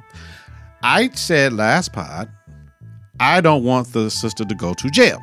I 0.83 1.09
said 1.15 1.51
last 1.51 1.93
pod, 1.93 2.29
I 3.19 3.41
don't 3.41 3.63
want 3.63 3.91
the 3.91 4.11
sister 4.11 4.45
to 4.45 4.53
go 4.53 4.75
to 4.75 4.89
jail. 4.91 5.19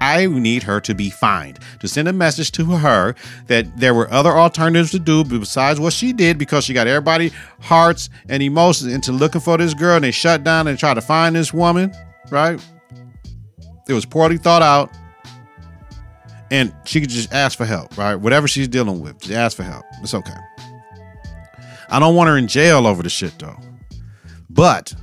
I 0.00 0.26
need 0.26 0.62
her 0.64 0.80
to 0.80 0.94
be 0.94 1.10
fined, 1.10 1.58
to 1.80 1.88
send 1.88 2.08
a 2.08 2.12
message 2.12 2.52
to 2.52 2.64
her 2.64 3.14
that 3.46 3.76
there 3.76 3.94
were 3.94 4.10
other 4.10 4.30
alternatives 4.30 4.90
to 4.92 4.98
do 4.98 5.24
besides 5.24 5.80
what 5.80 5.92
she 5.92 6.12
did 6.12 6.38
because 6.38 6.64
she 6.64 6.74
got 6.74 6.86
everybody 6.86 7.32
hearts 7.60 8.10
and 8.28 8.42
emotions 8.42 8.92
into 8.92 9.12
looking 9.12 9.40
for 9.40 9.56
this 9.56 9.74
girl 9.74 9.96
and 9.96 10.04
they 10.04 10.10
shut 10.10 10.44
down 10.44 10.66
and 10.66 10.78
tried 10.78 10.94
to 10.94 11.00
find 11.00 11.36
this 11.36 11.52
woman, 11.52 11.92
right? 12.30 12.60
It 13.88 13.92
was 13.92 14.04
poorly 14.04 14.38
thought 14.38 14.62
out. 14.62 14.90
And 16.50 16.72
she 16.84 17.00
could 17.00 17.10
just 17.10 17.32
ask 17.32 17.58
for 17.58 17.64
help, 17.64 17.98
right? 17.98 18.14
Whatever 18.14 18.46
she's 18.46 18.68
dealing 18.68 19.00
with, 19.00 19.18
just 19.18 19.32
ask 19.32 19.56
for 19.56 19.64
help. 19.64 19.84
It's 20.00 20.14
okay. 20.14 20.36
I 21.88 21.98
don't 21.98 22.14
want 22.14 22.28
her 22.28 22.36
in 22.36 22.46
jail 22.46 22.86
over 22.86 23.02
the 23.02 23.08
shit 23.08 23.36
though. 23.38 23.58
But 24.48 24.94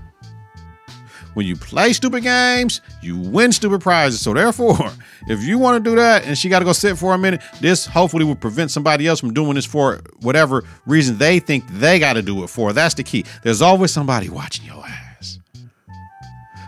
when 1.33 1.45
you 1.45 1.55
play 1.55 1.93
stupid 1.93 2.23
games, 2.23 2.81
you 3.01 3.17
win 3.17 3.51
stupid 3.51 3.81
prizes. 3.81 4.21
So 4.21 4.33
therefore, 4.33 4.91
if 5.27 5.43
you 5.43 5.57
want 5.57 5.83
to 5.83 5.89
do 5.89 5.95
that 5.95 6.25
and 6.25 6.37
she 6.37 6.49
got 6.49 6.59
to 6.59 6.65
go 6.65 6.73
sit 6.73 6.97
for 6.97 7.13
a 7.13 7.17
minute, 7.17 7.41
this 7.59 7.85
hopefully 7.85 8.25
will 8.25 8.35
prevent 8.35 8.71
somebody 8.71 9.07
else 9.07 9.19
from 9.19 9.33
doing 9.33 9.55
this 9.55 9.65
for 9.65 10.01
whatever 10.21 10.63
reason 10.85 11.17
they 11.17 11.39
think 11.39 11.67
they 11.67 11.99
got 11.99 12.13
to 12.13 12.21
do 12.21 12.43
it 12.43 12.47
for. 12.47 12.73
That's 12.73 12.95
the 12.95 13.03
key. 13.03 13.25
There's 13.43 13.61
always 13.61 13.91
somebody 13.91 14.29
watching 14.29 14.65
your 14.65 14.83
ass. 14.85 15.39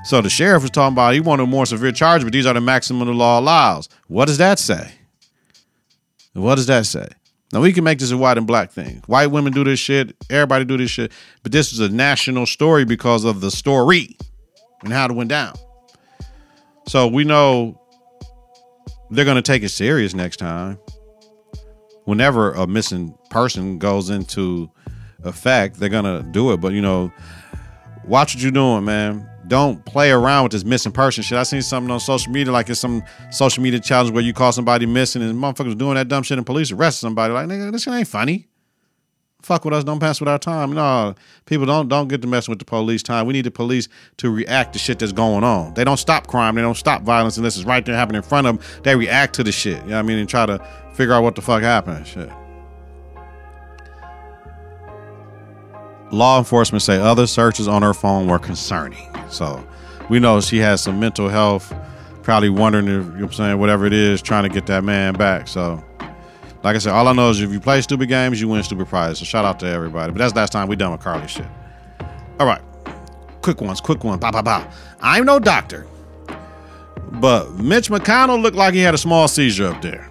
So 0.06 0.22
the 0.22 0.30
sheriff 0.30 0.62
was 0.62 0.72
talking 0.72 0.94
about 0.94 1.14
he 1.16 1.20
wanted 1.20 1.48
more 1.48 1.66
severe 1.66 1.92
charge, 1.92 2.24
but 2.24 2.32
these 2.32 2.46
are 2.46 2.54
the 2.54 2.62
maximum 2.62 3.08
the 3.08 3.14
law 3.14 3.40
allows. 3.40 3.90
What 4.08 4.26
does 4.26 4.38
that 4.38 4.60
say? 4.60 4.92
What 6.34 6.56
does 6.56 6.68
that 6.68 6.86
say? 6.86 7.08
Now 7.54 7.62
we 7.62 7.72
can 7.72 7.84
make 7.84 8.00
this 8.00 8.12
a 8.12 8.18
white 8.18 8.38
and 8.38 8.46
black 8.46 8.72
thing. 8.72 9.02
White 9.08 9.28
women 9.28 9.54
do 9.54 9.64
this 9.64 9.80
shit. 9.80 10.16
Everybody 10.30 10.66
do 10.66 10.78
this 10.78 10.92
shit. 10.92 11.12
But 11.42 11.52
this 11.52 11.72
is 11.72 11.80
a 11.80 11.90
national 11.90 12.46
story 12.46 12.86
because 12.86 13.24
of 13.24 13.42
the 13.42 13.50
story 13.50 14.18
and 14.86 14.94
how 14.94 15.06
it 15.06 15.12
went 15.12 15.30
down. 15.30 15.54
So 16.88 17.08
we 17.08 17.24
know 17.26 17.82
they're 19.10 19.26
going 19.26 19.36
to 19.36 19.42
take 19.42 19.64
it 19.64 19.70
serious 19.70 20.14
next 20.14 20.38
time. 20.38 20.80
Whenever 22.06 22.54
a 22.54 22.68
missing 22.68 23.18
person 23.32 23.80
goes 23.80 24.10
into 24.10 24.70
effect, 25.24 25.80
they're 25.80 25.90
going 25.90 26.06
to 26.06 26.24
do 26.32 26.52
it. 26.54 26.58
But 26.58 26.74
you 26.74 26.82
know, 26.82 27.12
watch 28.06 28.36
what 28.36 28.44
you're 28.44 28.52
doing, 28.52 28.86
man. 28.86 29.28
Don't 29.48 29.84
play 29.86 30.12
around 30.12 30.44
with 30.44 30.52
this 30.54 30.64
missing 30.64 30.92
person 30.92 31.24
shit. 31.24 31.38
I 31.38 31.44
seen 31.44 31.62
something 31.62 31.92
on 31.92 32.00
social 32.00 32.32
media, 32.32 32.52
like 32.52 32.70
it's 32.70 32.80
some 32.80 33.04
social 33.32 33.62
media 33.64 33.80
challenge 33.80 34.12
where 34.12 34.24
you 34.24 34.34
call 34.34 34.52
somebody 34.52 34.86
missing 34.86 35.22
and 35.22 35.36
motherfuckers 35.38 35.78
doing 35.78 35.96
that 35.96 36.08
dumb 36.08 36.24
shit 36.24 36.38
and 36.38 36.46
police 36.46 36.72
arrest 36.72 37.00
somebody. 37.00 37.34
Like, 37.34 37.48
nigga, 37.48 37.72
this 37.72 37.84
shit 37.84 37.94
ain't 37.94 38.08
funny. 38.08 38.48
Fuck 39.46 39.64
with 39.64 39.76
us, 39.76 39.84
don't 39.84 40.00
pass 40.00 40.20
with 40.20 40.28
our 40.28 40.40
time. 40.40 40.74
No, 40.74 41.14
people 41.46 41.68
don't 41.68 41.88
don't 41.88 42.08
get 42.08 42.24
to 42.24 42.28
messing 42.28 42.52
with 42.52 42.58
the 42.58 42.66
police 42.66 43.04
time. 43.04 43.28
We 43.28 43.34
need 43.34 43.46
the 43.46 43.52
police 43.52 43.88
to 44.18 44.32
react 44.32 44.74
to 44.74 44.80
shit 44.80 44.98
that's 44.98 45.12
going 45.12 45.44
on. 45.44 45.76
They 45.76 45.84
don't 45.84 45.98
stop 45.98 46.26
crime, 46.26 46.56
they 46.56 46.64
don't 46.64 46.74
stop 46.76 47.04
violence 47.04 47.38
unless 47.38 47.56
it's 47.56 47.66
right 47.66 47.86
there 47.86 47.96
happening 47.96 48.18
in 48.18 48.24
front 48.24 48.48
of 48.48 48.58
them. 48.58 48.82
They 48.82 48.96
react 48.96 49.36
to 49.36 49.44
the 49.44 49.52
shit. 49.52 49.84
You 49.84 49.90
know 49.90 49.96
what 49.98 50.00
I 50.00 50.02
mean? 50.02 50.18
And 50.18 50.28
try 50.28 50.48
to 50.48 50.58
figure 50.96 51.14
out 51.14 51.22
what 51.22 51.36
the 51.36 51.44
fuck 51.44 51.62
happened. 51.62 52.08
Shit. 52.08 52.32
law 56.12 56.40
enforcement 56.40 56.82
say 56.82 57.00
other 57.00 57.28
searches 57.28 57.68
on 57.68 57.82
her 57.82 57.94
phone 57.94 58.28
were 58.28 58.40
concerning. 58.40 59.08
So 59.30 59.64
we 60.10 60.20
know 60.20 60.42
she 60.42 60.58
has 60.58 60.82
some 60.82 61.00
mental 61.00 61.30
health, 61.30 61.74
probably 62.24 62.50
wondering 62.50 62.88
if, 62.88 62.92
you 62.92 62.98
know 63.02 63.10
what 63.12 63.22
I'm 63.24 63.34
saying, 63.34 63.60
whatever 63.60 63.86
it 63.86 63.94
is, 63.94 64.22
trying 64.22 64.44
to 64.44 64.50
get 64.50 64.66
that 64.68 64.84
man 64.84 65.14
back. 65.14 65.48
So, 65.48 65.84
like 66.66 66.76
I 66.76 66.80
said, 66.80 66.94
all 66.94 67.08
I 67.08 67.14
know 67.14 67.30
is 67.30 67.40
if 67.42 67.52
you 67.52 67.60
play 67.60 67.80
stupid 67.82 68.10
games, 68.10 68.42
you 68.42 68.48
win 68.48 68.64
stupid 68.64 68.88
prizes. 68.88 69.20
So 69.20 69.26
shout 69.26 69.46
out 69.46 69.60
to 69.60 69.68
everybody. 69.68 70.12
But 70.12 70.18
that's 70.18 70.34
last 70.34 70.52
time 70.52 70.68
we 70.68 70.76
done 70.76 70.92
with 70.92 71.00
Carly 71.00 71.28
shit. 71.28 71.46
All 72.40 72.48
right. 72.48 72.62
Quick 73.44 73.62
ones, 73.62 73.80
quick 73.80 74.04
one. 74.04 74.18
Ba, 74.18 74.32
ba, 74.32 74.42
ba. 74.42 74.68
I'm 75.00 75.26
no 75.26 75.38
doctor. 75.38 75.86
But 77.12 77.54
Mitch 77.54 77.90
McConnell 77.90 78.42
looked 78.42 78.58
like 78.58 78.74
he 78.74 78.80
had 78.80 78.96
a 78.96 78.98
small 78.98 79.28
seizure 79.28 79.68
up 79.68 79.84
there. 79.84 80.10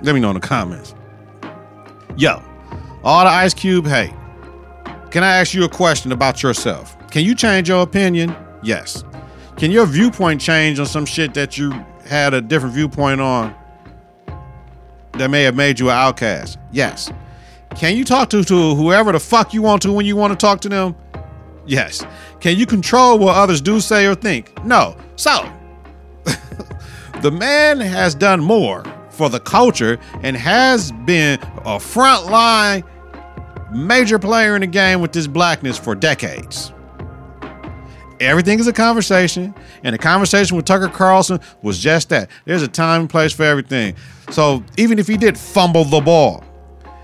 Let 0.00 0.14
me 0.14 0.20
know 0.20 0.30
in 0.30 0.34
the 0.34 0.40
comments. 0.40 0.94
Yo, 2.16 2.40
all 3.02 3.24
the 3.24 3.30
Ice 3.30 3.52
Cube 3.52 3.88
hate. 3.88 4.14
Can 5.10 5.24
I 5.24 5.38
ask 5.38 5.54
you 5.54 5.64
a 5.64 5.68
question 5.68 6.12
about 6.12 6.40
yourself? 6.40 6.96
Can 7.10 7.24
you 7.24 7.34
change 7.34 7.68
your 7.68 7.82
opinion? 7.82 8.32
Yes. 8.62 9.02
Can 9.56 9.72
your 9.72 9.86
viewpoint 9.86 10.40
change 10.40 10.78
on 10.78 10.86
some 10.86 11.04
shit 11.04 11.34
that 11.34 11.58
you 11.58 11.72
had 12.06 12.32
a 12.32 12.40
different 12.40 12.76
viewpoint 12.76 13.20
on 13.20 13.56
that 15.18 15.30
may 15.30 15.42
have 15.42 15.54
made 15.54 15.80
you 15.80 15.90
an 15.90 15.96
outcast? 15.96 16.58
Yes. 16.72 17.10
Can 17.76 17.96
you 17.96 18.04
talk 18.04 18.30
to, 18.30 18.44
to 18.44 18.74
whoever 18.74 19.12
the 19.12 19.20
fuck 19.20 19.52
you 19.52 19.62
want 19.62 19.82
to 19.82 19.92
when 19.92 20.06
you 20.06 20.16
want 20.16 20.32
to 20.32 20.36
talk 20.36 20.60
to 20.60 20.68
them? 20.68 20.94
Yes. 21.66 22.04
Can 22.40 22.56
you 22.56 22.66
control 22.66 23.18
what 23.18 23.36
others 23.36 23.60
do, 23.60 23.80
say, 23.80 24.06
or 24.06 24.14
think? 24.14 24.64
No. 24.64 24.96
So, 25.16 25.50
the 27.22 27.30
man 27.30 27.80
has 27.80 28.14
done 28.14 28.40
more 28.40 28.84
for 29.10 29.28
the 29.28 29.40
culture 29.40 29.98
and 30.22 30.36
has 30.36 30.92
been 31.04 31.40
a 31.40 31.78
frontline 31.78 32.84
major 33.72 34.18
player 34.18 34.54
in 34.54 34.60
the 34.60 34.66
game 34.66 35.00
with 35.00 35.12
this 35.12 35.26
blackness 35.26 35.78
for 35.78 35.94
decades. 35.94 36.73
Everything 38.26 38.58
is 38.58 38.66
a 38.66 38.72
conversation, 38.72 39.54
and 39.82 39.94
the 39.94 39.98
conversation 39.98 40.56
with 40.56 40.64
Tucker 40.66 40.88
Carlson 40.88 41.40
was 41.62 41.78
just 41.78 42.08
that. 42.08 42.30
There's 42.44 42.62
a 42.62 42.68
time 42.68 43.02
and 43.02 43.10
place 43.10 43.32
for 43.32 43.42
everything. 43.44 43.94
So 44.30 44.64
even 44.76 44.98
if 44.98 45.06
he 45.06 45.16
did 45.16 45.38
fumble 45.38 45.84
the 45.84 46.00
ball, 46.00 46.44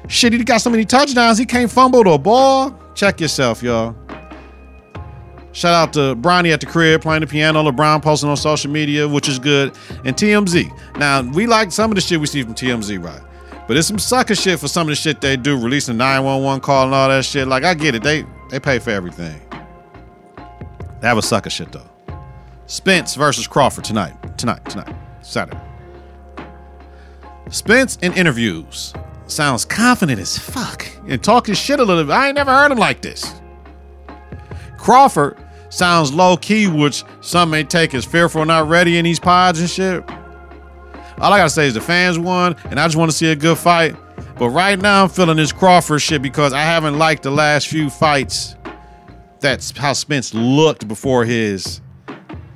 shit, 0.09 0.33
he 0.33 0.43
got 0.45 0.59
so 0.59 0.71
many 0.71 0.85
touchdowns, 0.85 1.39
he 1.39 1.47
can't 1.47 1.71
fumble 1.71 2.05
the 2.05 2.19
ball. 2.19 2.79
Check 2.95 3.21
yourself, 3.21 3.63
y'all. 3.63 3.95
Shout 5.53 5.75
out 5.75 5.93
to 5.95 6.15
Bronny 6.15 6.53
at 6.53 6.61
the 6.61 6.67
crib 6.67 7.03
playing 7.03 7.23
the 7.23 7.27
piano. 7.27 7.63
LeBron 7.69 8.03
posting 8.03 8.29
on 8.29 8.37
social 8.37 8.71
media, 8.71 9.09
which 9.09 9.29
is 9.29 9.39
good. 9.39 9.77
And 10.05 10.17
TMZ. 10.17 10.97
Now, 10.97 11.23
we 11.23 11.47
like 11.47 11.73
some 11.73 11.91
of 11.91 11.97
the 11.97 12.01
shit 12.01 12.21
we 12.21 12.27
see 12.27 12.43
from 12.43 12.55
TMZ, 12.55 13.03
right? 13.03 13.21
But 13.67 13.77
it's 13.77 13.89
some 13.89 13.99
sucker 13.99 14.35
shit 14.35 14.61
for 14.61 14.69
some 14.69 14.83
of 14.83 14.91
the 14.91 14.97
shit 14.97 15.21
they 15.21 15.37
do, 15.37 15.57
releasing 15.57 15.97
911 15.97 16.61
call 16.61 16.87
and 16.87 16.95
all 16.95 17.09
that 17.09 17.25
shit. 17.25 17.49
Like, 17.49 17.65
I 17.65 17.75
get 17.75 17.95
it. 17.95 18.03
They 18.03 18.25
they 18.51 18.61
pay 18.61 18.79
for 18.79 18.91
everything. 18.91 19.41
That 21.01 21.17
was 21.17 21.27
sucker 21.27 21.51
shit, 21.51 21.73
though. 21.73 21.89
Spence 22.67 23.15
versus 23.15 23.47
Crawford 23.47 23.85
tonight. 23.85 24.15
Tonight, 24.39 24.65
tonight, 24.67 24.95
Saturday. 25.23 25.61
Spence 27.51 27.97
in 28.01 28.13
interviews 28.13 28.95
sounds 29.27 29.65
confident 29.65 30.21
as 30.21 30.39
fuck 30.39 30.87
and 31.09 31.23
talking 31.23 31.55
shit 31.55 31.81
a 31.81 31.85
little 31.85 32.05
bit. 32.05 32.13
I 32.13 32.29
ain't 32.29 32.37
never 32.37 32.53
heard 32.53 32.71
him 32.71 32.79
like 32.79 33.01
this. 33.01 33.41
Crawford 34.79 35.37
sounds 35.69 36.13
low 36.13 36.37
key, 36.37 36.69
which 36.69 37.05
some 37.21 37.51
may 37.51 37.65
take 37.65 37.95
as 37.95 38.05
fearful, 38.05 38.45
not 38.45 38.69
ready 38.69 38.99
in 38.99 39.05
these 39.05 39.21
pods 39.21 39.61
and 39.61 39.69
shit. 39.69 40.05
All 41.19 41.33
I 41.33 41.39
gotta 41.39 41.51
say 41.51 41.67
is 41.67 41.75
the 41.75 41.81
fans 41.81 42.19
won, 42.19 42.57
and 42.71 42.81
I 42.81 42.87
just 42.87 42.97
want 42.97 43.11
to 43.11 43.17
see 43.17 43.31
a 43.31 43.37
good 43.37 43.59
fight. 43.59 43.95
But 44.39 44.51
right 44.51 44.79
now, 44.79 45.03
I'm 45.03 45.11
feeling 45.11 45.37
this 45.37 45.53
Crawford 45.53 46.01
shit 46.01 46.23
because 46.23 46.53
I 46.53 46.63
haven't 46.63 46.99
liked 46.99 47.25
the 47.25 47.31
last 47.31 47.69
few 47.69 47.91
fights. 47.91 48.57
That's 49.41 49.77
how 49.77 49.95
Spence 49.95 50.35
looked 50.35 50.87
before 50.87 51.25
his 51.25 51.81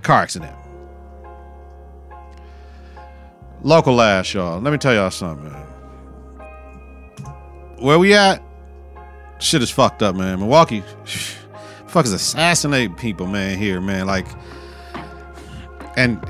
car 0.02 0.22
accident. 0.22 0.54
Local 3.62 3.94
last, 3.94 4.34
y'all. 4.34 4.60
Let 4.60 4.70
me 4.72 4.78
tell 4.78 4.92
y'all 4.94 5.10
something, 5.10 5.50
man. 5.50 5.66
Where 7.78 7.98
we 7.98 8.14
at? 8.14 8.42
Shit 9.38 9.62
is 9.62 9.70
fucked 9.70 10.02
up, 10.02 10.14
man. 10.14 10.38
Milwaukee 10.40 10.82
fuckers 11.86 12.14
assassinate 12.14 12.96
people, 12.98 13.26
man, 13.26 13.56
here, 13.58 13.80
man. 13.80 14.06
Like, 14.06 14.26
and 15.96 16.22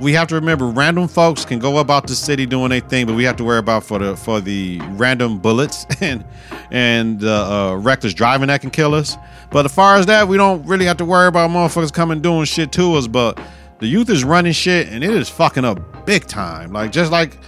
we 0.00 0.12
have 0.12 0.28
to 0.28 0.34
remember 0.34 0.66
random 0.66 1.08
folks 1.08 1.44
can 1.44 1.58
go 1.58 1.78
about 1.78 2.06
the 2.06 2.14
city 2.14 2.46
doing 2.46 2.70
their 2.70 2.80
thing, 2.80 3.06
but 3.06 3.14
we 3.14 3.24
have 3.24 3.36
to 3.36 3.44
worry 3.44 3.58
about 3.58 3.84
for 3.84 3.98
the 3.98 4.16
for 4.16 4.40
the 4.40 4.80
random 4.92 5.38
bullets 5.38 5.86
and 6.00 6.24
and 6.70 7.24
uh, 7.24 7.72
uh, 7.72 7.76
reckless 7.76 8.14
driving 8.14 8.48
that 8.48 8.60
can 8.60 8.70
kill 8.70 8.94
us. 8.94 9.16
But 9.50 9.64
as 9.64 9.74
far 9.74 9.96
as 9.96 10.06
that, 10.06 10.26
we 10.26 10.36
don't 10.36 10.64
really 10.66 10.86
have 10.86 10.96
to 10.98 11.04
worry 11.04 11.28
about 11.28 11.50
motherfuckers 11.50 11.92
coming 11.92 12.20
doing 12.20 12.44
shit 12.44 12.72
to 12.72 12.94
us. 12.94 13.06
But 13.06 13.40
the 13.78 13.86
youth 13.86 14.10
is 14.10 14.24
running 14.24 14.52
shit, 14.52 14.88
and 14.88 15.04
it 15.04 15.10
is 15.10 15.28
fucking 15.28 15.64
up 15.64 16.06
big 16.06 16.26
time. 16.26 16.72
Like 16.72 16.90
just 16.90 17.12
like 17.12 17.38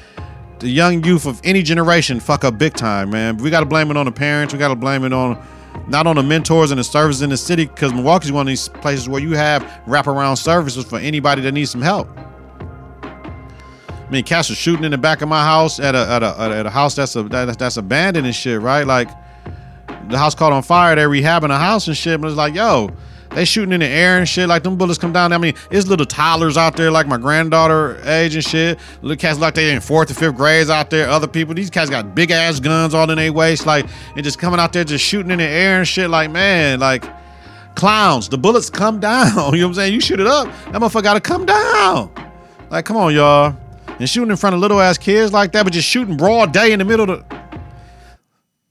the 0.58 0.68
young 0.68 1.04
youth 1.04 1.26
of 1.26 1.40
any 1.44 1.62
generation 1.62 2.20
fuck 2.20 2.44
up 2.44 2.58
big 2.58 2.74
time, 2.74 3.10
man. 3.10 3.36
We 3.38 3.50
got 3.50 3.60
to 3.60 3.66
blame 3.66 3.90
it 3.90 3.96
on 3.96 4.06
the 4.06 4.12
parents. 4.12 4.54
We 4.54 4.58
got 4.58 4.68
to 4.68 4.76
blame 4.76 5.04
it 5.04 5.12
on 5.12 5.44
not 5.88 6.06
on 6.06 6.16
the 6.16 6.22
mentors 6.22 6.70
and 6.70 6.80
the 6.80 6.84
services 6.84 7.22
in 7.22 7.30
the 7.30 7.36
city 7.36 7.66
because 7.66 7.92
Milwaukee's 7.92 8.32
one 8.32 8.46
of 8.46 8.46
these 8.46 8.68
places 8.68 9.08
where 9.08 9.20
you 9.20 9.32
have 9.32 9.62
wraparound 9.86 10.38
services 10.38 10.84
for 10.84 10.98
anybody 10.98 11.42
that 11.42 11.52
needs 11.52 11.70
some 11.70 11.82
help. 11.82 12.08
I 14.06 14.10
mean, 14.10 14.24
cats 14.24 14.50
are 14.50 14.54
shooting 14.54 14.84
in 14.84 14.92
the 14.92 14.98
back 14.98 15.20
of 15.20 15.28
my 15.28 15.42
house 15.42 15.80
at 15.80 15.96
a 15.96 16.06
at 16.08 16.22
a 16.22 16.38
at 16.38 16.66
a 16.66 16.70
house 16.70 16.94
that's 16.94 17.16
a 17.16 17.24
that, 17.24 17.58
that's 17.58 17.76
abandoned 17.76 18.26
and 18.26 18.34
shit, 18.34 18.60
right? 18.60 18.86
Like 18.86 19.08
the 20.08 20.16
house 20.16 20.34
caught 20.34 20.52
on 20.52 20.62
fire. 20.62 20.94
They're 20.94 21.08
rehabbing 21.08 21.50
a 21.50 21.58
house 21.58 21.88
and 21.88 21.96
shit. 21.96 22.20
But 22.20 22.28
it's 22.28 22.36
like, 22.36 22.54
yo, 22.54 22.90
they 23.30 23.44
shooting 23.44 23.72
in 23.72 23.80
the 23.80 23.86
air 23.86 24.18
and 24.18 24.28
shit. 24.28 24.48
Like 24.48 24.62
them 24.62 24.76
bullets 24.76 24.98
come 24.98 25.12
down. 25.12 25.32
I 25.32 25.38
mean, 25.38 25.54
it's 25.72 25.88
little 25.88 26.06
toddlers 26.06 26.56
out 26.56 26.76
there, 26.76 26.90
like 26.90 27.08
my 27.08 27.16
granddaughter 27.16 28.00
age 28.04 28.36
and 28.36 28.44
shit. 28.44 28.78
Little 29.02 29.16
cats 29.16 29.40
like 29.40 29.54
they 29.54 29.72
in 29.74 29.80
fourth 29.80 30.10
or 30.10 30.14
fifth 30.14 30.36
grades 30.36 30.70
out 30.70 30.90
there. 30.90 31.08
Other 31.08 31.26
people, 31.26 31.54
these 31.54 31.70
cats 31.70 31.90
got 31.90 32.14
big 32.14 32.30
ass 32.30 32.60
guns 32.60 32.94
all 32.94 33.10
in 33.10 33.16
their 33.16 33.32
waist, 33.32 33.66
like 33.66 33.86
and 34.14 34.22
just 34.22 34.38
coming 34.38 34.60
out 34.60 34.72
there 34.72 34.84
just 34.84 35.04
shooting 35.04 35.32
in 35.32 35.38
the 35.38 35.44
air 35.44 35.78
and 35.78 35.88
shit. 35.88 36.10
Like 36.10 36.30
man, 36.30 36.78
like 36.78 37.04
clowns. 37.74 38.28
The 38.28 38.38
bullets 38.38 38.70
come 38.70 39.00
down. 39.00 39.34
You 39.34 39.34
know 39.34 39.48
what 39.48 39.62
I'm 39.62 39.74
saying? 39.74 39.94
You 39.94 40.00
shoot 40.00 40.20
it 40.20 40.28
up, 40.28 40.46
that 40.46 40.74
motherfucker 40.74 41.02
gotta 41.02 41.20
come 41.20 41.44
down. 41.44 42.12
Like, 42.70 42.84
come 42.84 42.96
on, 42.96 43.14
y'all. 43.14 43.56
And 43.98 44.08
shooting 44.08 44.30
in 44.30 44.36
front 44.36 44.54
of 44.54 44.60
little 44.60 44.80
ass 44.80 44.98
kids 44.98 45.32
like 45.32 45.52
that, 45.52 45.64
but 45.64 45.72
just 45.72 45.88
shooting 45.88 46.16
broad 46.16 46.52
day 46.52 46.72
in 46.72 46.78
the 46.78 46.84
middle 46.84 47.10
of 47.10 47.28
the. 47.28 47.60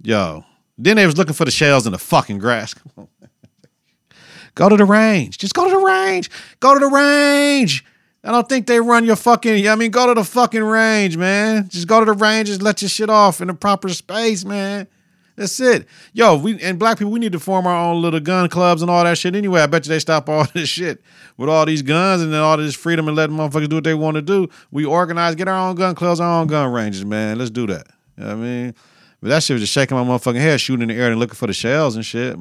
Yo. 0.01 0.43
Then 0.77 0.97
they 0.97 1.05
was 1.05 1.17
looking 1.17 1.33
for 1.33 1.45
the 1.45 1.51
shells 1.51 1.85
in 1.85 1.93
the 1.93 1.97
fucking 1.97 2.37
grass. 2.37 2.75
Go 4.55 4.69
to 4.69 4.77
the 4.77 4.85
range. 4.85 5.37
Just 5.37 5.53
go 5.53 5.65
to 5.65 5.69
the 5.69 5.83
range. 5.83 6.31
Go 6.61 6.73
to 6.73 6.79
the 6.79 6.87
range. 6.87 7.83
I 8.23 8.31
don't 8.31 8.47
think 8.47 8.67
they 8.67 8.79
run 8.79 9.03
your 9.03 9.17
fucking. 9.17 9.67
I 9.67 9.75
mean, 9.75 9.91
go 9.91 10.07
to 10.07 10.13
the 10.13 10.23
fucking 10.23 10.63
range, 10.63 11.17
man. 11.17 11.67
Just 11.67 11.87
go 11.87 11.99
to 11.99 12.05
the 12.05 12.13
range. 12.13 12.47
Just 12.47 12.61
let 12.61 12.81
your 12.81 12.87
shit 12.87 13.09
off 13.09 13.41
in 13.41 13.49
the 13.49 13.53
proper 13.53 13.89
space, 13.89 14.45
man. 14.45 14.87
That's 15.35 15.59
it. 15.59 15.85
Yo, 16.13 16.37
we 16.37 16.61
and 16.61 16.79
black 16.79 16.97
people, 16.97 17.11
we 17.11 17.19
need 17.19 17.33
to 17.33 17.39
form 17.39 17.67
our 17.67 17.75
own 17.75 18.01
little 18.01 18.21
gun 18.21 18.47
clubs 18.47 18.81
and 18.81 18.89
all 18.89 19.03
that 19.03 19.17
shit 19.17 19.35
anyway. 19.35 19.61
I 19.61 19.67
bet 19.67 19.85
you 19.85 19.89
they 19.89 19.99
stop 19.99 20.29
all 20.29 20.45
this 20.53 20.69
shit 20.69 21.01
with 21.37 21.49
all 21.49 21.65
these 21.65 21.81
guns 21.81 22.21
and 22.21 22.33
then 22.33 22.39
all 22.39 22.55
this 22.57 22.75
freedom 22.75 23.07
and 23.07 23.17
letting 23.17 23.35
motherfuckers 23.35 23.69
do 23.69 23.75
what 23.75 23.83
they 23.83 23.93
want 23.93 24.15
to 24.15 24.21
do. 24.21 24.47
We 24.71 24.85
organize, 24.85 25.35
get 25.35 25.47
our 25.47 25.69
own 25.69 25.75
gun 25.75 25.95
clubs, 25.95 26.19
our 26.19 26.41
own 26.41 26.47
gun 26.47 26.71
ranges, 26.71 27.03
man. 27.03 27.37
Let's 27.37 27.51
do 27.51 27.67
that. 27.67 27.87
You 28.17 28.23
know 28.23 28.29
what 28.29 28.37
I 28.37 28.41
mean? 28.41 28.75
But 29.21 29.29
that 29.29 29.43
shit 29.43 29.55
was 29.55 29.61
just 29.61 29.73
shaking 29.73 29.97
my 29.97 30.03
motherfucking 30.03 30.39
head, 30.39 30.61
shooting 30.61 30.89
in 30.89 30.95
the 30.95 31.01
air 31.01 31.11
and 31.11 31.19
looking 31.19 31.35
for 31.35 31.47
the 31.47 31.53
shells 31.53 31.95
and 31.95 32.05
shit. 32.05 32.37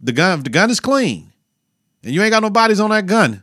The 0.00 0.12
gun, 0.12 0.42
the 0.42 0.50
gun 0.50 0.68
is 0.68 0.80
clean. 0.80 1.32
And 2.02 2.12
you 2.12 2.22
ain't 2.22 2.32
got 2.32 2.42
no 2.42 2.50
bodies 2.50 2.80
on 2.80 2.90
that 2.90 3.06
gun. 3.06 3.42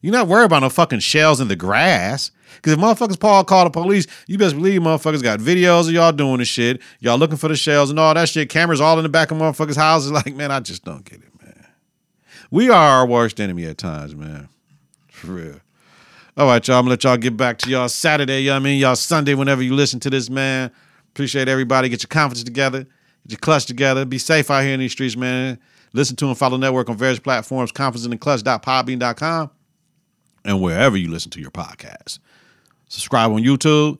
You're 0.00 0.12
not 0.12 0.28
worried 0.28 0.46
about 0.46 0.60
no 0.60 0.70
fucking 0.70 1.00
shells 1.00 1.40
in 1.40 1.48
the 1.48 1.56
grass. 1.56 2.30
Because 2.56 2.72
if 2.72 2.78
motherfuckers 2.78 3.18
Paul 3.20 3.44
call 3.44 3.64
the 3.64 3.70
police, 3.70 4.06
you 4.26 4.38
best 4.38 4.54
believe 4.54 4.80
motherfuckers 4.80 5.22
got 5.22 5.40
videos 5.40 5.88
of 5.88 5.92
y'all 5.92 6.12
doing 6.12 6.38
the 6.38 6.44
shit. 6.44 6.80
Y'all 6.98 7.18
looking 7.18 7.36
for 7.36 7.48
the 7.48 7.56
shells 7.56 7.90
and 7.90 7.98
all 7.98 8.12
that 8.14 8.28
shit. 8.28 8.48
Cameras 8.48 8.80
all 8.80 8.98
in 8.98 9.02
the 9.02 9.08
back 9.08 9.30
of 9.30 9.38
motherfuckers' 9.38 9.76
houses. 9.76 10.10
Like, 10.20 10.34
man, 10.34 10.50
I 10.50 10.60
just 10.60 10.84
don't 10.84 11.04
get 11.04 11.20
it, 11.20 11.42
man. 11.42 11.66
We 12.50 12.68
are 12.68 13.00
our 13.00 13.06
worst 13.06 13.40
enemy 13.40 13.64
at 13.66 13.78
times, 13.78 14.14
man. 14.14 14.48
For 15.08 15.32
real. 15.32 15.60
All 16.36 16.46
right, 16.46 16.66
y'all. 16.66 16.78
I'm 16.78 16.84
gonna 16.84 16.90
let 16.90 17.04
y'all 17.04 17.16
get 17.16 17.36
back 17.36 17.58
to 17.58 17.70
y'all 17.70 17.88
Saturday. 17.88 18.40
You 18.40 18.48
know 18.48 18.54
what 18.54 18.60
I 18.60 18.64
mean? 18.64 18.80
Y'all 18.80 18.96
Sunday 18.96 19.34
whenever 19.34 19.62
you 19.62 19.74
listen 19.74 20.00
to 20.00 20.10
this, 20.10 20.30
man. 20.30 20.70
Appreciate 21.10 21.48
everybody. 21.48 21.88
Get 21.88 22.02
your 22.02 22.08
confidence 22.08 22.44
together. 22.44 22.84
Get 23.24 23.32
your 23.32 23.38
clutch 23.38 23.66
together. 23.66 24.04
Be 24.04 24.18
safe 24.18 24.50
out 24.50 24.62
here 24.62 24.74
in 24.74 24.80
these 24.80 24.92
streets, 24.92 25.16
man. 25.16 25.58
Listen 25.92 26.16
to 26.16 26.26
and 26.28 26.38
follow 26.38 26.56
Network 26.56 26.88
on 26.88 26.96
various 26.96 27.18
platforms, 27.18 27.72
confidenceintheclutch.podbean.com, 27.72 29.50
and 30.44 30.60
wherever 30.60 30.96
you 30.96 31.10
listen 31.10 31.30
to 31.32 31.40
your 31.40 31.50
podcast. 31.50 32.18
Subscribe 32.88 33.30
on 33.30 33.42
YouTube. 33.42 33.98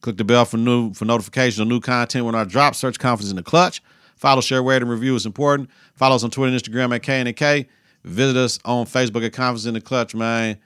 Click 0.00 0.16
the 0.16 0.24
bell 0.24 0.44
for 0.44 0.56
new 0.56 0.94
for 0.94 1.04
notifications 1.04 1.58
of 1.58 1.68
new 1.68 1.80
content 1.80 2.24
when 2.24 2.34
I 2.34 2.44
drop. 2.44 2.74
Search 2.74 2.98
Confidence 2.98 3.30
in 3.30 3.36
the 3.36 3.42
Clutch. 3.42 3.82
Follow, 4.16 4.40
share, 4.40 4.62
rate, 4.62 4.82
and 4.82 4.90
review 4.90 5.14
is 5.14 5.26
important. 5.26 5.68
Follow 5.94 6.16
us 6.16 6.24
on 6.24 6.30
Twitter 6.30 6.52
and 6.52 6.62
Instagram 6.62 6.94
at 6.94 7.02
K 7.02 7.20
and 7.20 7.36
K. 7.36 7.68
Visit 8.04 8.36
us 8.36 8.58
on 8.64 8.86
Facebook 8.86 9.24
at 9.24 9.32
Confidence 9.32 9.66
in 9.66 9.74
the 9.74 9.80
Clutch, 9.80 10.14
man. 10.14 10.58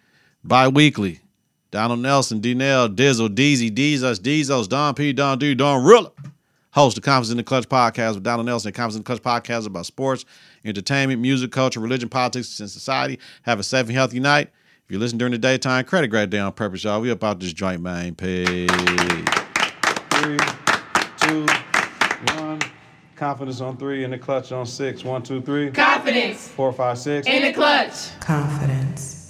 Bi-weekly. 0.45 1.21
Donald 1.71 2.01
Nelson, 2.01 2.39
D 2.39 2.55
Nell, 2.55 2.89
Dizzle, 2.89 3.29
Deezy, 3.29 3.69
Deezos, 3.69 4.21
Deezos, 4.21 4.69
Don 4.69 4.95
P, 4.95 5.13
Don 5.13 5.39
D, 5.39 5.55
Don 5.55 5.85
Rilla. 5.85 6.13
Host 6.71 6.95
the 6.97 7.01
Confidence 7.01 7.31
in 7.31 7.37
the 7.37 7.43
Clutch 7.43 7.69
podcast 7.69 8.15
with 8.15 8.23
Donald 8.23 8.47
Nelson. 8.47 8.73
Confidence 8.73 8.97
in 8.97 9.03
the 9.03 9.21
Clutch 9.21 9.23
podcast 9.23 9.67
about 9.67 9.87
sports, 9.87 10.25
entertainment, 10.65 11.21
music, 11.21 11.51
culture, 11.51 11.81
religion, 11.81 12.09
politics, 12.09 12.61
and 12.61 12.71
society. 12.71 13.19
Have 13.43 13.59
a 13.59 13.63
safe 13.65 13.87
and 13.87 13.95
healthy 13.97 14.21
night. 14.21 14.51
If 14.87 14.93
you 14.93 14.99
listen 14.99 15.17
during 15.17 15.33
the 15.33 15.39
daytime, 15.39 15.85
credit 15.87 16.09
grade 16.09 16.29
day 16.29 16.39
on 16.41 16.53
purpose, 16.53 16.85
y'all. 16.85 17.01
We 17.01 17.09
about 17.11 17.41
this 17.41 17.55
joint, 17.55 17.81
man. 17.81 18.15
Peace. 18.15 18.69
Three, 20.11 20.37
two, 21.17 21.47
one. 22.37 22.61
Confidence 23.17 23.63
on 23.63 23.79
three, 23.79 24.05
in 24.05 24.11
the 24.11 24.19
clutch 24.19 24.53
on 24.53 24.67
six. 24.67 25.03
One, 25.03 25.23
two, 25.23 25.41
three. 25.41 25.71
Confidence 25.71 26.49
Four, 26.49 26.73
five, 26.75 26.99
six. 26.99 27.27
in 27.27 27.43
the 27.43 27.53
clutch. 27.55 28.21
Confidence. 28.21 29.27